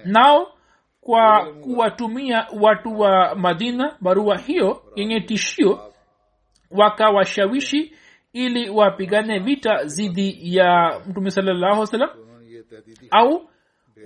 [0.04, 0.52] Nao
[1.00, 5.92] kwa kuwatumia watu wa madina barua hiyo yenye tishio
[6.70, 7.92] wakawashawishi
[8.32, 12.10] ili wapigane vita dhidi ya mtume salallahu salam
[13.10, 13.50] au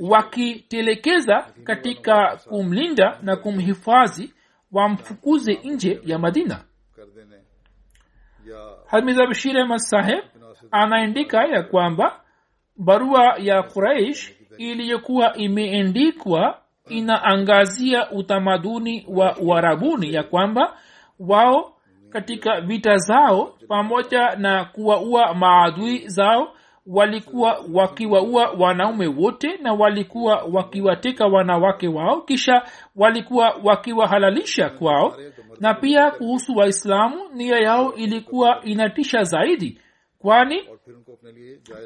[0.01, 4.35] wakitelekeza katika kumlinda na kumhifadhi
[4.73, 6.65] wamfukuze nje ya madina
[8.87, 10.25] hadmiza bashir ahmad saheb
[10.71, 12.21] anaandika ya kwamba
[12.77, 20.77] barua ya quraish iliyokuwa imeendikwa inaangazia utamaduni wa uharabuni ya kwamba
[21.19, 21.73] wao
[22.11, 26.55] katika vita zao pamoja na kuwaua maadui zao
[26.87, 32.63] walikuwa wakiwaua wanaume wote na walikuwa wakiwateka wanawake wao kisha
[32.97, 35.17] walikuwa wakiwahalalisha kwao.
[35.61, 39.81] Na pia kuhusu waislamu nia yao ilikuwa inatisha zaidi
[40.19, 40.63] kwani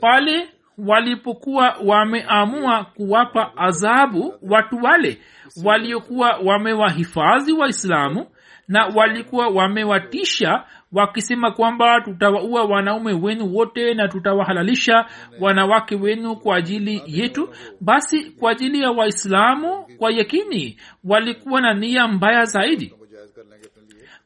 [0.00, 5.18] pale walipokuwa wameamua kuwapa adhabu watu wale
[5.64, 8.26] waliokuwa wamewahifadhi waislamu
[8.68, 15.06] na walikuwa wamewatisha wakisema kwamba tutawaua wanaume wenu wote na tutawahalalisha
[15.40, 17.48] wanawake wenu kwa ajili yetu.
[17.80, 22.94] Basi kwa ajili ya waislamu kwa yakini walikuwa na nia mbaya zaidi.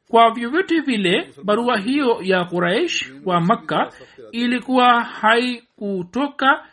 [0.09, 3.93] Kwa vyovyote vile barua hiyo ya quraish wa makka
[4.33, 6.65] ilikuwa haikutoka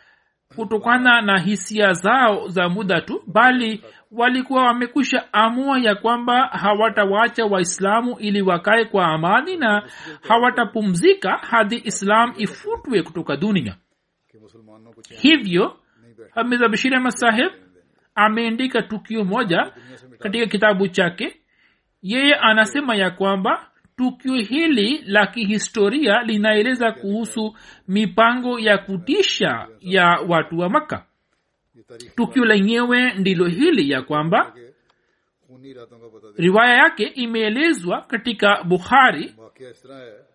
[0.56, 8.16] kutokana na hisia zao za muda tu bali walikuwa wamekwisha amua ya kwamba hawatawacha waislamu
[8.18, 9.82] ili wakae kwa amani na
[10.28, 13.76] hawatapumzika hadi islam ifutwe kutoka dunia.
[15.20, 15.76] Hivyo
[16.34, 17.52] hamiza bashir ahmad saheb
[18.14, 19.72] ameandika tukio moja
[20.18, 21.36] katika kitabu chake.
[22.02, 27.56] Yeye anasema ya kwamba tukio hili la kihistoria linaeleza kuhusu
[27.88, 31.04] mipango ya kutisha ya watu wa makka
[32.16, 34.54] tukio lenyewe ndilo hili ya kwamba
[36.36, 39.34] riwaya yake imeelezwa katika bukhari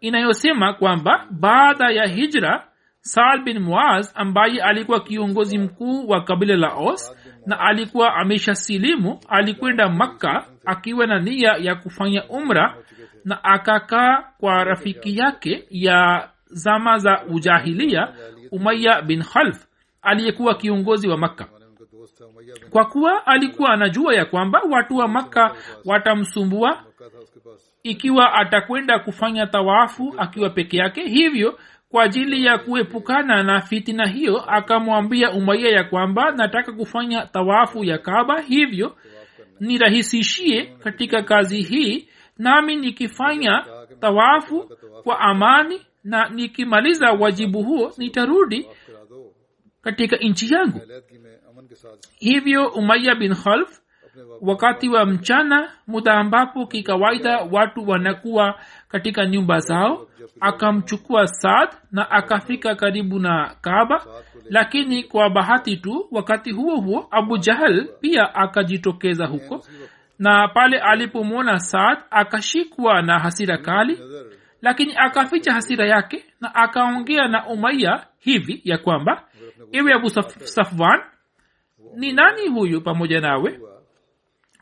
[0.01, 2.67] inayosema kwamba baada ya hijra
[3.01, 9.19] sal bin muaz ambaye alikuwa kiongozi mkuu wa kabila la os na alikuwa amesha silimu
[9.29, 12.77] alikwenda makka akiwa na nia ya kufanya umra
[13.25, 18.13] na akakaa kwa rafiki yake ya zama za ujahilia
[18.51, 19.67] umaya bin khalf
[20.03, 21.47] aliyekuwa kiongozi wa makka.
[22.69, 25.55] Kwa kuwa alikuwa anajua ya kwamba watu wa makka
[25.85, 26.83] watamsumbua
[27.83, 31.59] ikiwa atakwenda kufanya tawaafu akiwa peke yake hivyo
[31.89, 37.97] kwa ajili ya kuepukana na fitina hiyo akamwambia umaia ya kwamba nataka kufanya tawafu ya
[37.97, 38.95] kaba hivyo
[39.59, 42.07] nirahisishie katika kazi hii
[42.37, 43.65] nami nikifanya
[43.99, 44.69] tawafu
[45.03, 48.67] kwa amani na nikimaliza wajibu huo nitarudi
[49.83, 50.81] katika nchi yangu.
[52.19, 53.79] Hivyo umaya bin khalf
[54.41, 60.07] wakati wa mchana muda ambapo kikawaida watu wanakuwa katika nyumba zao
[60.39, 64.05] akamchukua saad na akafika karibu na kaaba.
[64.49, 69.65] Lakini kwa bahati tu wakati huo huo abu jahal pia akajitokeza huko.
[70.19, 73.99] Na pale alipomwona saad akashikwa na hasira kali.
[74.61, 79.23] Lakini akaficha hasira yake na akaongea na umaiya hivi ya kwamba
[79.71, 81.01] ewe abu Saf- safwan
[81.95, 83.59] ni nani huyu pamoja nawe?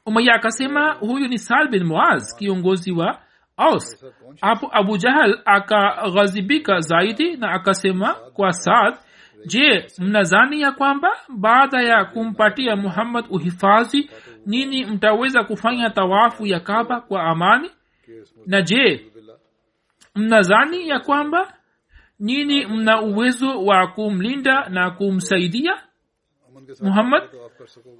[0.06, 3.20] Umaya akasema huyu ni sal bin muaz kiongozi wa
[3.58, 4.06] aus.
[4.42, 8.96] Hapo abu jahal akaghazibika zaidi na akasema kwa saad
[9.46, 14.10] je mnazani ya kwamba baada ya kumpatia muhammad uhifadhi
[14.46, 17.72] nini mtaweza kufanya tawafu ya kaba kwa amani?
[18.46, 19.12] Na je
[20.16, 21.54] mnazani ya kwamba
[22.22, 25.74] nini mna uwezo wa kumlinda na kumsaidia?
[26.82, 27.24] Muhammad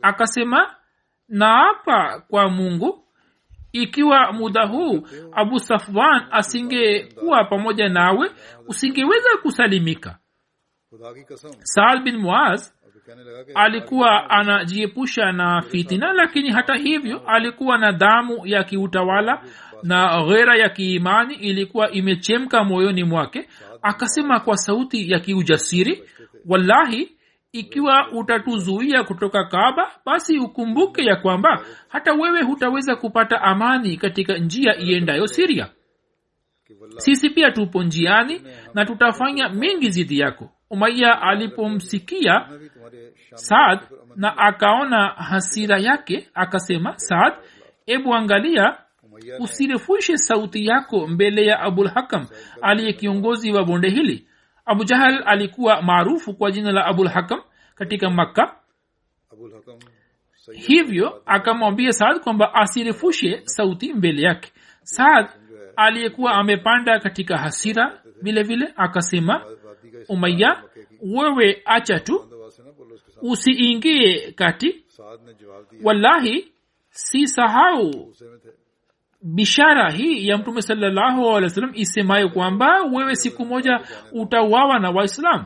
[0.02, 0.76] akasema
[1.30, 3.04] naapa kwa mungu.
[3.72, 8.32] Ikiwa muda huu abu safwan asingekuwa pamoja nawe
[8.68, 10.18] usingeweza kusalimika.
[11.64, 12.74] Saal bin muaz
[13.56, 19.44] alikuwa anajiepusha na fitina lakini hata hivyo alikuwa na damu ya kiutawala
[19.84, 23.48] na ghera ya kiimani ilikuwa imechemka moyoni mwake
[23.82, 26.04] akasema kwa sauti ya kiujasiri
[26.46, 27.18] wallahi
[27.52, 34.76] ikiwa utatuzuia kutoka kaaba basi ukumbuke ya kwamba hata wewe hutaweza kupata amani katika njia
[34.78, 35.70] iendayo siria.
[36.98, 38.42] Sisi pia tupo njiani
[38.74, 40.50] na tutafanya mengi zidi yako.
[40.70, 42.50] Umaiya alipomsikia
[43.34, 43.80] saad
[44.16, 47.34] na akaona hasira yake akasema saad
[47.88, 48.78] ebu angalia
[49.40, 52.28] usirefushe sauti yako mbele ya abulhakam
[52.62, 54.28] aliye kiongozi wa bonde hili.
[54.66, 57.42] Abu jahal alikuwa maarufu kwa jina la abulhakam
[57.76, 58.56] katika makka.
[60.54, 64.52] Hivyo akamwambia saad kwamba asirefushe sauti mbele yake.
[64.84, 65.28] Saad
[65.76, 69.46] aliyekuwa amepanda katika hasira vile vile akasema
[70.10, 70.64] umaya
[71.02, 72.28] wewe acha tu
[73.22, 74.86] usiingie kati.
[75.84, 76.52] Wallahi
[76.90, 78.14] si sahau
[79.22, 83.80] bishara hii ya mtume salllahu alehi wa isemayo kwamba wewe siku moja
[84.12, 85.46] utawawa na waislamu?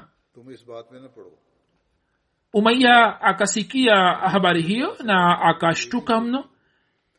[2.54, 6.46] Umaiya akasikia habari hiyo na akashtuka mno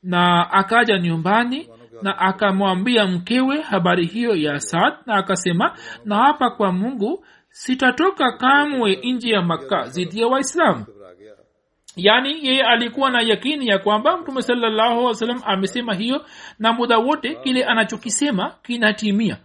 [0.02, 1.68] na akaja nyumbani
[2.02, 8.96] na akamwambia mkewe habari hiyo ya saad na akasema na hapa kwa mungu sitatoka kamwe
[9.04, 10.86] nji ya makka zidi ya waislamu
[11.96, 16.24] yaani yeye alikuwa na yakini ya kwamba mtume salllahu salam amesema hiyo
[16.58, 19.36] na muda wote kile anachokisema kinatimia.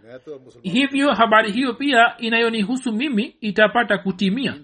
[0.62, 4.56] Hivyo habari hiyo pia inayonihusu mimi itapata kutimia.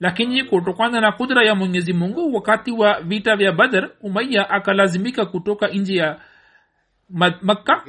[0.00, 5.68] Lakini kutokana na kudra ya mwenyezi mungu wakati wa vita vya badr umaiya akalazimika kutoka
[5.68, 6.20] nje ya
[7.42, 7.84] makka.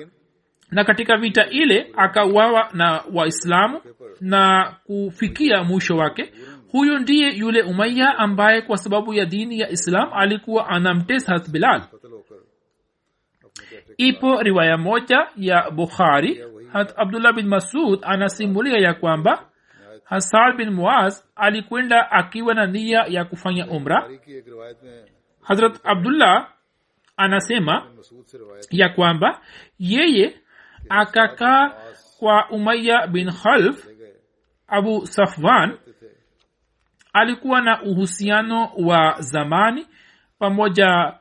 [0.72, 3.82] Na katika vita ile akawawa na waislamu
[4.22, 6.34] na kufikia mwisho wake
[6.76, 11.82] huyu ndiye yule umaya ambaye kwa sababu ya dini ya islam alikuwa anamtesa bilal.
[13.98, 16.44] Ipo riwaya moja ya bukhari.
[16.74, 19.50] Hat abdullah bin masud anasimulia ya kwamba
[20.04, 24.10] hasal bin muaz alikwenda akiwa na nia ya kufanya umra.
[25.42, 26.50] Hazrat abdullah
[27.18, 27.88] anasema
[28.72, 29.42] ya kwamba
[29.80, 30.36] yeye
[30.90, 31.74] akakaa
[32.20, 33.88] kwa umaya bin khalf
[34.68, 35.78] abu safwan
[37.16, 39.88] alikuwa na uhusiano wa zamani
[40.40, 41.14] pamoja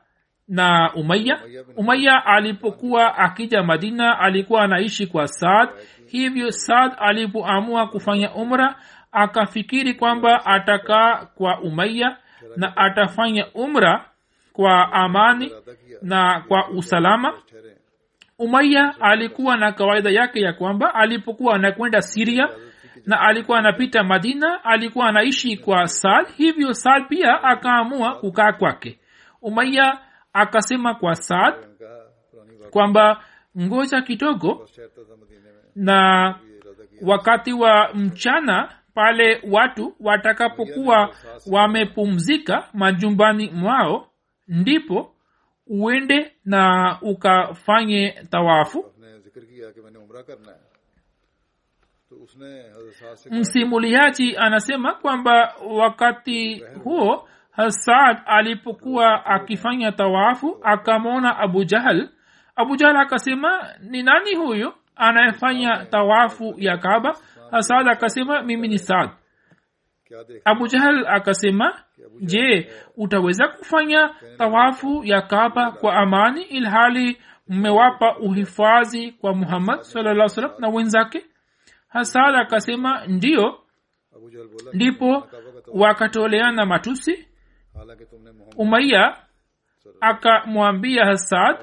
[0.48, 1.40] na umaya
[1.76, 5.68] umaya alipokuwa akija madina alikuwa anaishi kwa saad.
[6.06, 8.76] Hivyo saad alipoamua kufanya umra
[9.12, 12.16] akafikiri kwamba atakaa kwa umaya
[12.56, 14.04] na atafanya umra
[14.52, 15.52] kwa amani
[16.02, 17.32] na kwa usalama.
[18.38, 22.48] Umaya alikuwa na kawaida yake ya kwamba alipokuwa anakwenda siria
[23.06, 28.98] na alikuwa anapita madina alikuwa anaishi kwa sal hivyo sal pia akaamua kukaa kwake.
[29.42, 29.98] Umaiya
[30.32, 31.54] akasema kwa saad
[32.70, 33.24] kwamba
[33.60, 34.68] ngoja kidogo
[35.74, 36.34] na
[37.02, 41.14] wakati wa mchana pale watu watakapokuwa
[41.50, 44.08] wamepumzika majumbani mwao
[44.48, 45.14] ndipo
[45.66, 48.84] uende na ukafanye tawafu
[53.30, 62.08] msimuliaji anasema kwamba wakati huo hasad alipokuwa akifanya tawafu akamwona abu jahal.
[62.56, 67.16] Abu jahal akasema ni nani huyu anayefanya tawafu ya kaba
[67.50, 69.10] hasad akasema mimi ni sad
[70.44, 71.74] abu jahal akasema
[72.20, 80.50] je utaweza kufanya tawafu ya kaba kwa amani ilhali mmewapa uhifadhi kwa muhammad salaa salam
[80.58, 81.24] na wenzake?
[81.94, 83.58] hasad akasema ndiyo
[84.72, 85.28] ndipo
[85.72, 87.26] wakatoleana matusi.
[88.56, 89.16] Umaiya
[90.00, 91.56] akamwambia hasad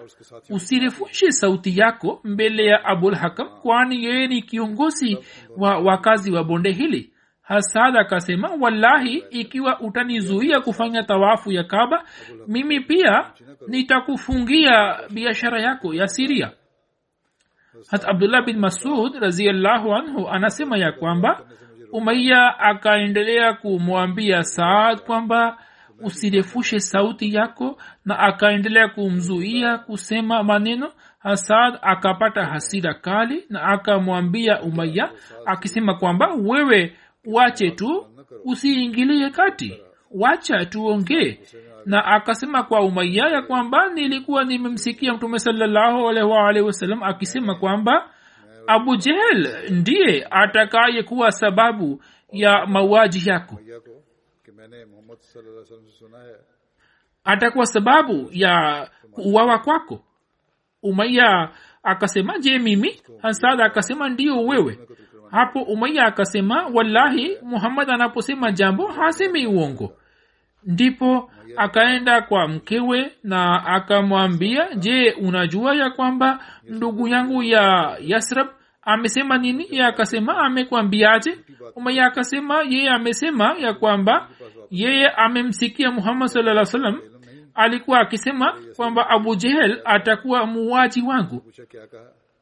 [0.49, 5.17] usirefushe sauti yako mbele ya abul hakam kwani yeye ni kiongozi
[5.57, 7.13] wa wakazi wa bonde hili.
[7.41, 12.03] Hasad akasema wallahi ikiwa utanizuia kufanya tawafu ya kaba
[12.47, 13.31] mimi pia
[13.67, 16.51] nitakufungia biashara yako ya siria
[17.91, 21.41] hat abdullah bin masud raziallahu anhu anasema ya kwamba
[21.91, 25.57] umaiya akaendelea kumwambia saad kwamba
[26.03, 30.91] usirefushe sauti yako na akaendelea kumzuia kusema maneno.
[31.19, 35.11] Hasad akapata hasira kali na akamwambia umaya
[35.45, 36.95] akisema kwamba wewe
[37.25, 38.07] wache tu
[38.45, 41.39] usiingilie kati wacha tuongee
[41.85, 48.09] na akasema kwa umaya ya kwamba nilikuwa nimemsikia mtume salallahu alwalhi wasalam akisema kwamba
[48.67, 53.55] abu jehel ndiye atakaye kuwa sababu ya mauaji yako.
[57.23, 60.03] Atakuwa sababu ya uwawa kwako.
[60.83, 61.49] Umaiya
[61.83, 63.01] akasema je mimi?
[63.21, 64.79] Hansada akasema ndiyo wewe.
[65.31, 69.97] Hapo umaiya akasema wallahi muhammad anaposema jambo hasemi uongo
[70.65, 76.39] ndipo akaenda kwa mkewe na akamwambia je unajua ya kwamba
[76.69, 78.47] ndugu yangu ya yasrab
[78.81, 79.67] amesema nini?
[79.69, 81.37] Ye akasema amekwambiaje
[81.75, 84.29] umaya akasema yeye amesema ya kwamba
[84.71, 86.99] yeye amemsikia muhammad salaa salam
[87.53, 91.43] alikuwa akisema kwamba abu jehel atakuwa muwaji wangu.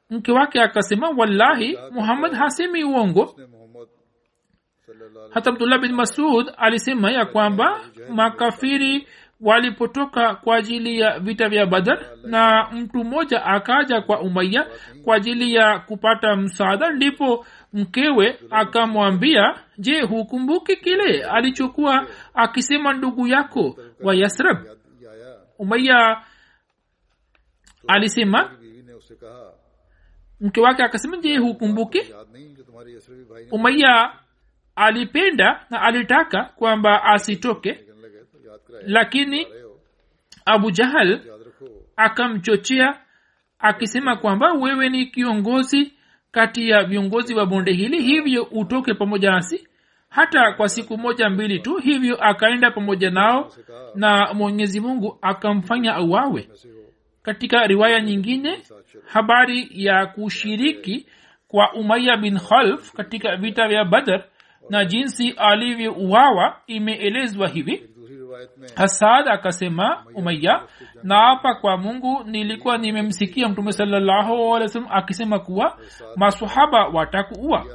[0.09, 3.35] Mke wake akasema wallahi muhammad hasemi uongo
[5.33, 7.79] hata abdullah bin masud alisema ya kwamba
[8.09, 9.07] makafiri
[9.41, 14.67] walipotoka kwa ajili ya vita vya badar na mtu mmoja akaja kwa umaya
[15.03, 23.77] kwa ajili ya kupata msaada ndipo mkewe akamwambia je hukumbuki kile alichokuwa akisema ndugu yako
[24.03, 24.57] wa yasrab
[25.59, 26.21] umaya
[27.87, 28.51] alisema
[30.41, 32.13] mke wake akasema je hukumbuki?
[33.51, 34.13] Umaya
[34.79, 37.79] alipenda na alitaka kwamba asitoke
[38.85, 39.47] lakini
[40.45, 41.19] abu jahal
[41.95, 42.99] akamchochea
[43.59, 45.93] akisema kwamba wewe ni kiongozi
[46.31, 49.67] kati ya viongozi wa bonde hili hivyo utoke pamoja nasi.
[50.09, 53.51] Hata kwa siku moja mbili tu hivyo akaenda pamoja nao
[53.95, 56.49] na mwenyezi mungu akamfanya auawe.
[57.21, 58.61] Katika riwaya nyingine
[59.05, 61.07] habari ya kushiriki
[61.47, 64.23] kwa umaya bin khalf katika vita vya badar
[64.69, 67.89] na jinsi alivyouawa imeelezwa hivi.
[68.75, 70.61] Hasad akasema umaya
[71.03, 75.77] naapa kwa mungu nilikuwa nimemsikia mtume sallahualwasalam akisema kuwa
[76.15, 77.65] masahaba watakuua.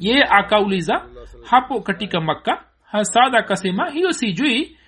[0.00, 1.02] Yeye akauliza
[1.50, 2.64] hapo katika makka?
[2.84, 4.78] Hasad akasema hiyo sijui.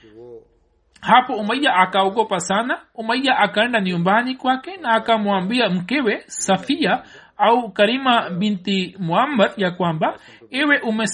[1.01, 2.81] Hapo umaya akaogopa sana.
[2.95, 7.03] Umaya akaenda nyumbani kwake na akamwambia mkewe safia
[7.37, 10.19] au karima binti muhammad ya kwamba
[10.51, 11.05] ewe ume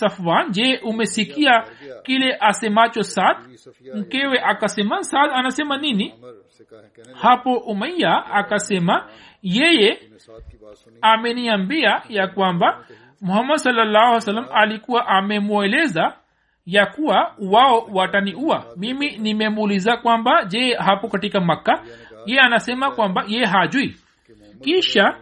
[0.50, 1.64] je umesikia
[2.02, 3.36] kile asemacho saad?
[3.94, 6.14] Mkewe akasema saad anasema nini?
[7.14, 9.08] Hapo umaiya akasema
[9.42, 9.98] yeye
[11.02, 12.84] ameniambia ya kwamba
[13.20, 16.16] muhammad salllahu salam alikuwa amemweleza
[16.66, 18.66] ya kuwa wao wataniua.
[18.76, 21.82] Mimi nimemuuliza kwamba je hapo katika makka?
[22.26, 23.96] Ye anasema kwamba ye hajui.
[24.64, 25.16] Kisha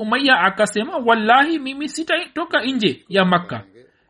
[0.00, 3.62] umaya akasema wallahi mimi sitatoka nje ya makka.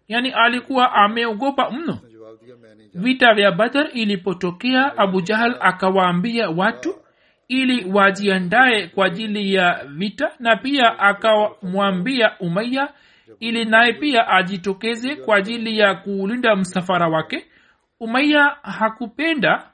[0.09, 1.99] Yani alikuwa ameogopa mno.
[2.95, 6.95] Vita vya badar ilipotokea abu jahal akawaambia watu
[7.49, 12.89] ili wajiandaye kwa ajili ya vita na pia akamwambia umaya
[13.41, 17.47] ili naye pia ajitokeze kwa ajili ya kulinda msafara wake.
[18.01, 19.70] Umaya hakupenda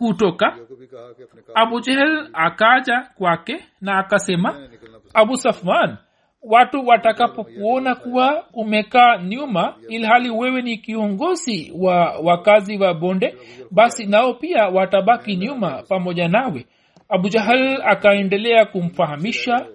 [0.00, 0.56] kutoka
[1.54, 4.68] abu jehel akaja kwake na akasema
[5.14, 5.96] abu safman
[6.42, 13.34] watu watakapokuona kuwa umekaa nyuma ilhali wewe ni kiongozi wa wakazi wa bonde
[13.70, 16.66] basi nao pia watabaki nyuma pamoja nawe.
[17.08, 19.66] Abu jahal akaendelea kumfahamisha.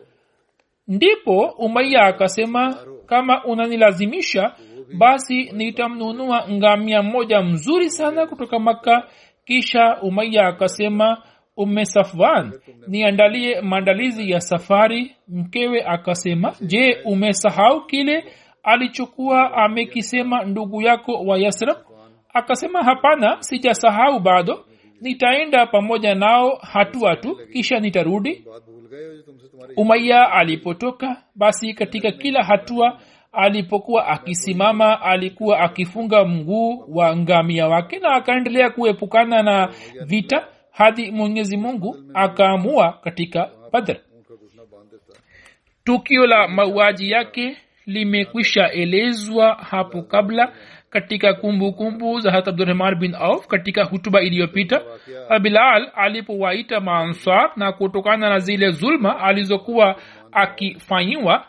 [0.88, 4.54] Ndipo umaiya akasema kama unanilazimisha
[4.98, 9.08] basi nitamnunua ngamia mmoja mzuri sana kutoka maka
[9.46, 11.24] kisha umaya akasema
[11.58, 12.54] umme safwan
[12.88, 15.16] niandalie maandalizi ya safari.
[15.28, 18.26] Mkewe akasema je umesahau kile
[18.64, 21.78] alichokuwa amekisema ndugu yako wa yasrab
[22.34, 24.66] akasema hapana sijasahau bado.
[25.02, 28.46] Nitaenda pamoja nao hatua tu kisha nitarudi.
[29.78, 33.00] Umaya alipotoka basi katika kila hatua
[33.36, 39.70] alipokuwa akisimama alikuwa akifunga mguu wa ngamia wake na akaendelea kuepukana na
[40.06, 43.98] vita hadi mwenyezi mungu akaamua katika badr.
[45.84, 50.54] Tukio la mauaji yake limekwisha elezwa hapo kabla
[50.90, 54.82] katika kumbukumbu za hat abdurahman bin auf katika hutuba iliyopita.
[55.42, 59.96] Bilal alipowaita maansar na kutokana na zile zulma alizokuwa
[60.36, 61.48] akifanyiwa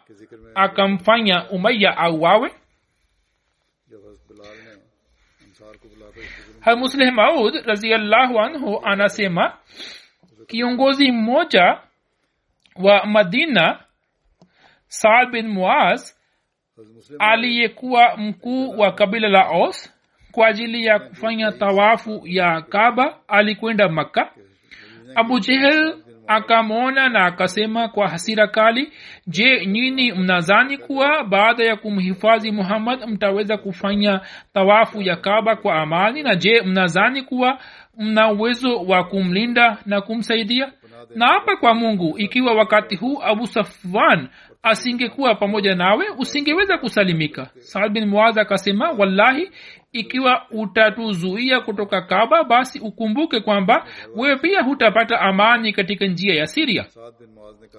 [0.54, 2.50] akamfanya umaya auawe.
[6.76, 9.52] Musleh maud raziallahu anhu anasema
[10.46, 11.80] kiongozi mmoja
[12.76, 13.80] wa madina
[14.88, 16.12] saad bin muaz
[17.18, 19.92] aliyekuwa mkuu wa kabila la os
[20.32, 24.30] kwa ajili ya kufanya tawafu ya kaba alikwenda makka
[25.14, 25.94] abu jehel
[26.26, 28.92] akamwona na akasema kwa hasira kali
[29.26, 34.20] je nyini mnazani kuwa baada ya kumhifadhi muhammad mtaweza kufanya
[34.54, 36.22] tawafu ya kaba kwa amani?
[36.22, 37.58] Na je mnazani kuwa
[37.98, 40.72] mna uwezo wa kumlinda na kumsaidia?
[41.14, 44.28] Na hapa kwa mungu ikiwa wakati huu abu safwan
[44.66, 47.50] asingekuwa pamoja nawe usingeweza kusalimika.
[47.58, 49.50] Saad bin muaz akasema wallahi
[49.92, 53.86] ikiwa utatuzuia kutoka kaba basi ukumbuke kwamba
[54.16, 56.84] wewe pia hutapata amani katika njia ya siria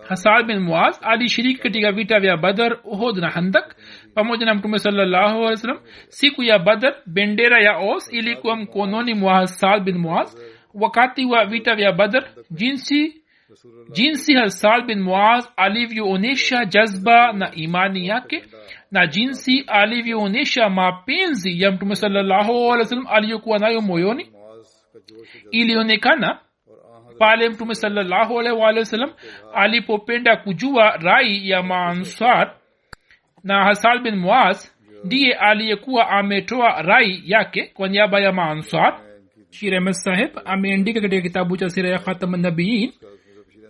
[0.09, 3.75] hasad bin muaz alishiriki katika vita vya badar uhod na handak
[4.13, 9.97] pamoja na mtume sallahualwasalam siku ya badar bendera ya os ilikuwa mkononi mwa hasad bin
[9.97, 10.35] muaz
[10.73, 13.21] wakati wa vita vya badar jinsi
[13.93, 18.43] jinsi hasal bin muaz alivyoonyesha jazba na imani yake
[18.91, 24.31] na jinsi alivyoonyesha mapenzi ya mtume sallahualwasalam aliyokuwa nayo moyoni
[25.51, 26.39] ilionekana
[27.19, 29.11] pale mtume sallahualwasalam
[29.53, 32.55] alipopenda kujua rai ya maansar
[33.43, 34.71] na hasal bin muaz
[35.03, 38.99] ndiye aliyekuwa ametoa rai yake kwa niaba ya maansar
[39.49, 42.93] shiremesaheb ameandika katika kitabu cha sira ya khatam nabiin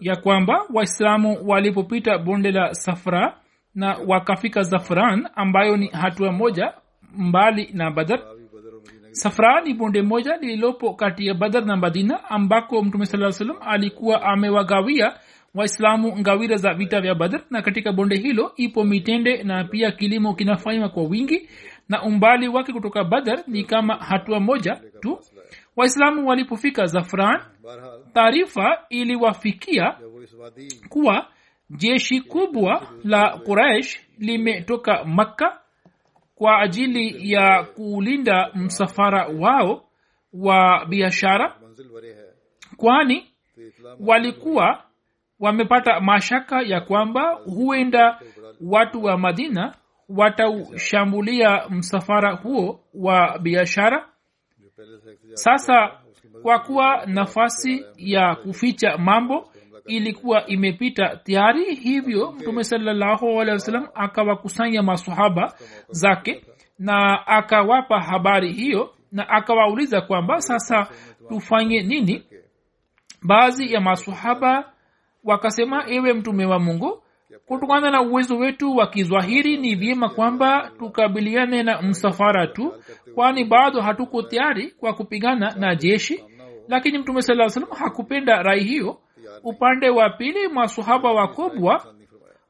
[0.01, 3.37] ya kwamba waislamu walipopita bonde la safra
[3.75, 6.73] na wakafika zafran ambayo ni hatua moja
[7.13, 8.19] mbali na badar
[9.11, 14.21] safra ni bonde moja lililopo kati ya badar na madina ambako mtume saa salam alikuwa
[14.21, 15.13] amewagawia
[15.55, 20.33] waislamu ngawira za vita vya badar na katika bonde hilo ipo mitende na pia kilimo
[20.33, 21.49] kinafanywa kwa wingi.
[21.89, 25.19] Na umbali wake kutoka badar ni kama hatua moja tu
[25.77, 27.41] waislamu walipofika zafran
[28.13, 29.97] taarifa iliwafikia
[30.89, 31.27] kuwa
[31.69, 35.59] jeshi kubwa la quraish limetoka makka
[36.35, 39.83] kwa ajili ya kulinda msafara wao
[40.33, 41.55] wa biashara
[42.77, 43.27] kwani
[43.99, 44.83] walikuwa
[45.39, 48.19] wamepata mashaka ya kwamba huenda
[48.61, 49.75] watu wa madina
[50.09, 54.09] wataushambulia msafara huo wa biashara
[55.37, 55.91] sasa
[56.41, 59.51] kwa kuwa nafasi ya kuficha mambo
[59.85, 65.53] ilikuwa imepita tayari hivyo mtume sallahualwasalam akawakusanya masahaba
[65.89, 66.45] zake
[66.79, 70.87] na akawapa habari hiyo na akawauliza kwamba sasa
[71.29, 72.23] tufanye nini?
[73.23, 74.73] Baadhi ya masahaba
[75.23, 77.03] wakasema ewe mtume wa mungu
[77.45, 82.73] kutokana na uwezo wetu wa kizwahiri ni vyema kwamba tukabiliane na msafara tu
[83.15, 86.23] kwani bado hatuko tayari kwa kupigana na jeshi.
[86.67, 88.97] Lakini mtume saa salam hakupenda rai hiyo.
[89.43, 91.85] Upande wa pili masahaba wakubwa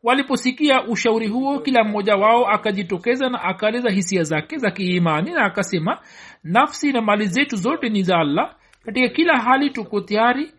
[0.04, 6.00] waliposikia ushauri huo kila mmoja wao akajitokeza na akaeleza hisia zake za kiimani na akasema
[6.44, 8.56] nafsi na mali zetu zote ni za allah.
[8.86, 10.52] Katika kila hali tuko tayari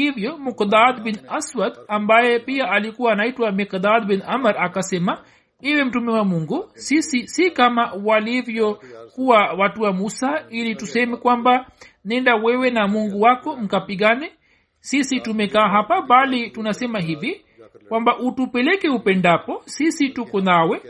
[0.00, 5.24] hivyo mukdad bin aswad ambaye pia alikuwa anaitwa mikdad bin amr akasema
[5.60, 11.66] iwe mtume wa mungu sisi si kama walivyokuwa watu wa musa ili tuseme kwamba
[12.04, 14.32] nenda wewe na mungu wako mkapigane.
[14.80, 17.44] Sisi tumekaa hapa bali tunasema hivi
[17.88, 20.82] kwamba utupeleke upendapo sisi tuko nawe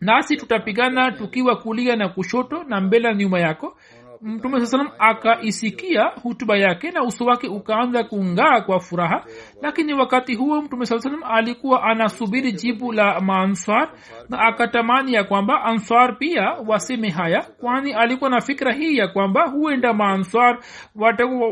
[0.00, 3.76] nasi tutapigana tukiwa kulia na kushoto na mbele na nyuma yako
[4.22, 9.24] mtume saa salam akaisikia hutuba yake na uso wake ukaanza kungaa kwa furaha.
[9.62, 13.90] Lakini wakati huo mtume saa salam alikuwa anasubiri jibu la maanswar
[14.28, 19.48] na akatamani ya kwamba answar pia waseme haya kwani alikuwa na fikira hii ya kwamba
[19.48, 20.58] huenda maanswar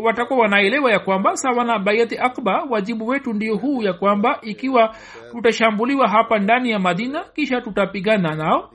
[0.02, 4.94] watakuwa wanaelewa ya kwamba sawa na baiati akba wajibu wetu ndio huu ya kwamba ikiwa
[5.32, 8.70] tutashambuliwa hapa ndani ya madina kisha tutapigana nao.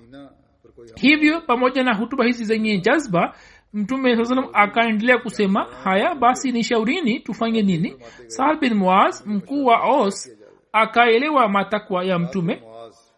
[0.95, 3.33] Hivyo pamoja na hutuba hizi zenye jazba
[3.73, 7.95] mtume saa salam akaendelea kusema haya basi nishaurini tufanye nini?
[8.27, 10.37] Sahal bin muaz mkuu wa os
[10.71, 12.61] akaelewa matakwa ya mtume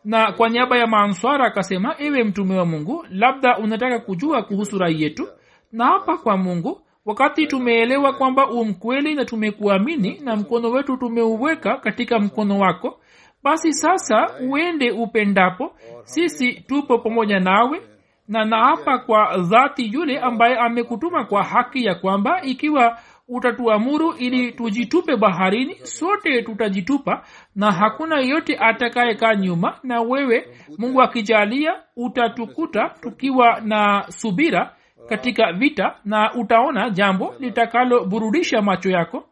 [0.06, 5.02] na kwa niaba ya maanswara akasema ewe mtume wa mungu labda unataka kujua kuhusu rai
[5.02, 5.28] yetu?
[5.72, 12.20] Na hapa kwa mungu wakati tumeelewa kwamba umkweli na tumekuamini na mkono wetu tumeuweka katika
[12.20, 13.00] mkono wako
[13.44, 15.72] basi sasa uende upendapo
[16.04, 17.82] sisi tupo pamoja nawe
[18.28, 22.98] na naapa kwa dhati yule ambaye amekutuma kwa haki ya kwamba ikiwa
[23.28, 29.80] utatuamuru ili tujitupe baharini sote tutajitupa na hakuna yeyote atakayekaa nyuma.
[29.84, 30.48] Na wewe
[30.78, 34.76] mungu akijalia utatukuta tukiwa na subira
[35.10, 39.24] katika vita na utaona jambo litakaloburudisha macho yako.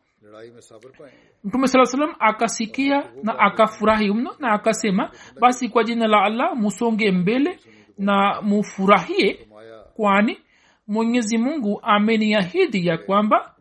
[1.43, 7.11] Mtume saa salam akasikia na akafurahi mno na akasema basi kwa jina la allah musonge
[7.11, 7.59] mbele
[7.97, 9.47] na mufurahie
[9.95, 10.37] kwani
[10.87, 13.55] mwenyezi mungu ameniahidi ya kwamba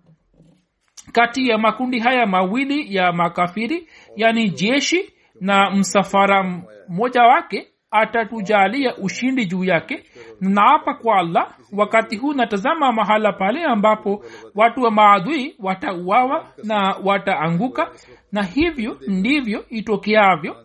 [1.12, 9.46] kati ya makundi haya mawili ya makafiri yani jeshi na msafara mmoja wake atatujalia ushindi
[9.46, 10.04] juu yake.
[10.40, 14.24] Naapa kwa allah wakati huu natazama mahala pale ambapo
[14.54, 17.90] watu wa maadui watauawa na wataanguka
[18.32, 20.56] na hivyo ndivyo itokeavyo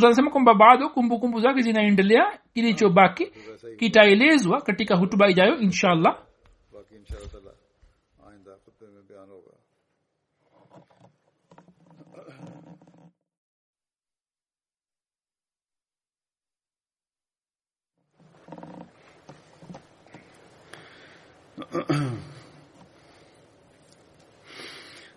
[0.00, 3.32] Rasulullah kwamba bado kumbukumbu zake zinaendelea kilichobaki
[3.78, 6.18] kitaelezwa katika hutuba ijayo inshallah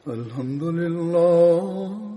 [0.07, 2.16] الحمد لله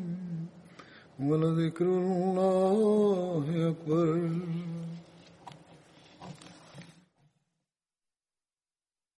[1.20, 4.30] ولذكر الله أكبر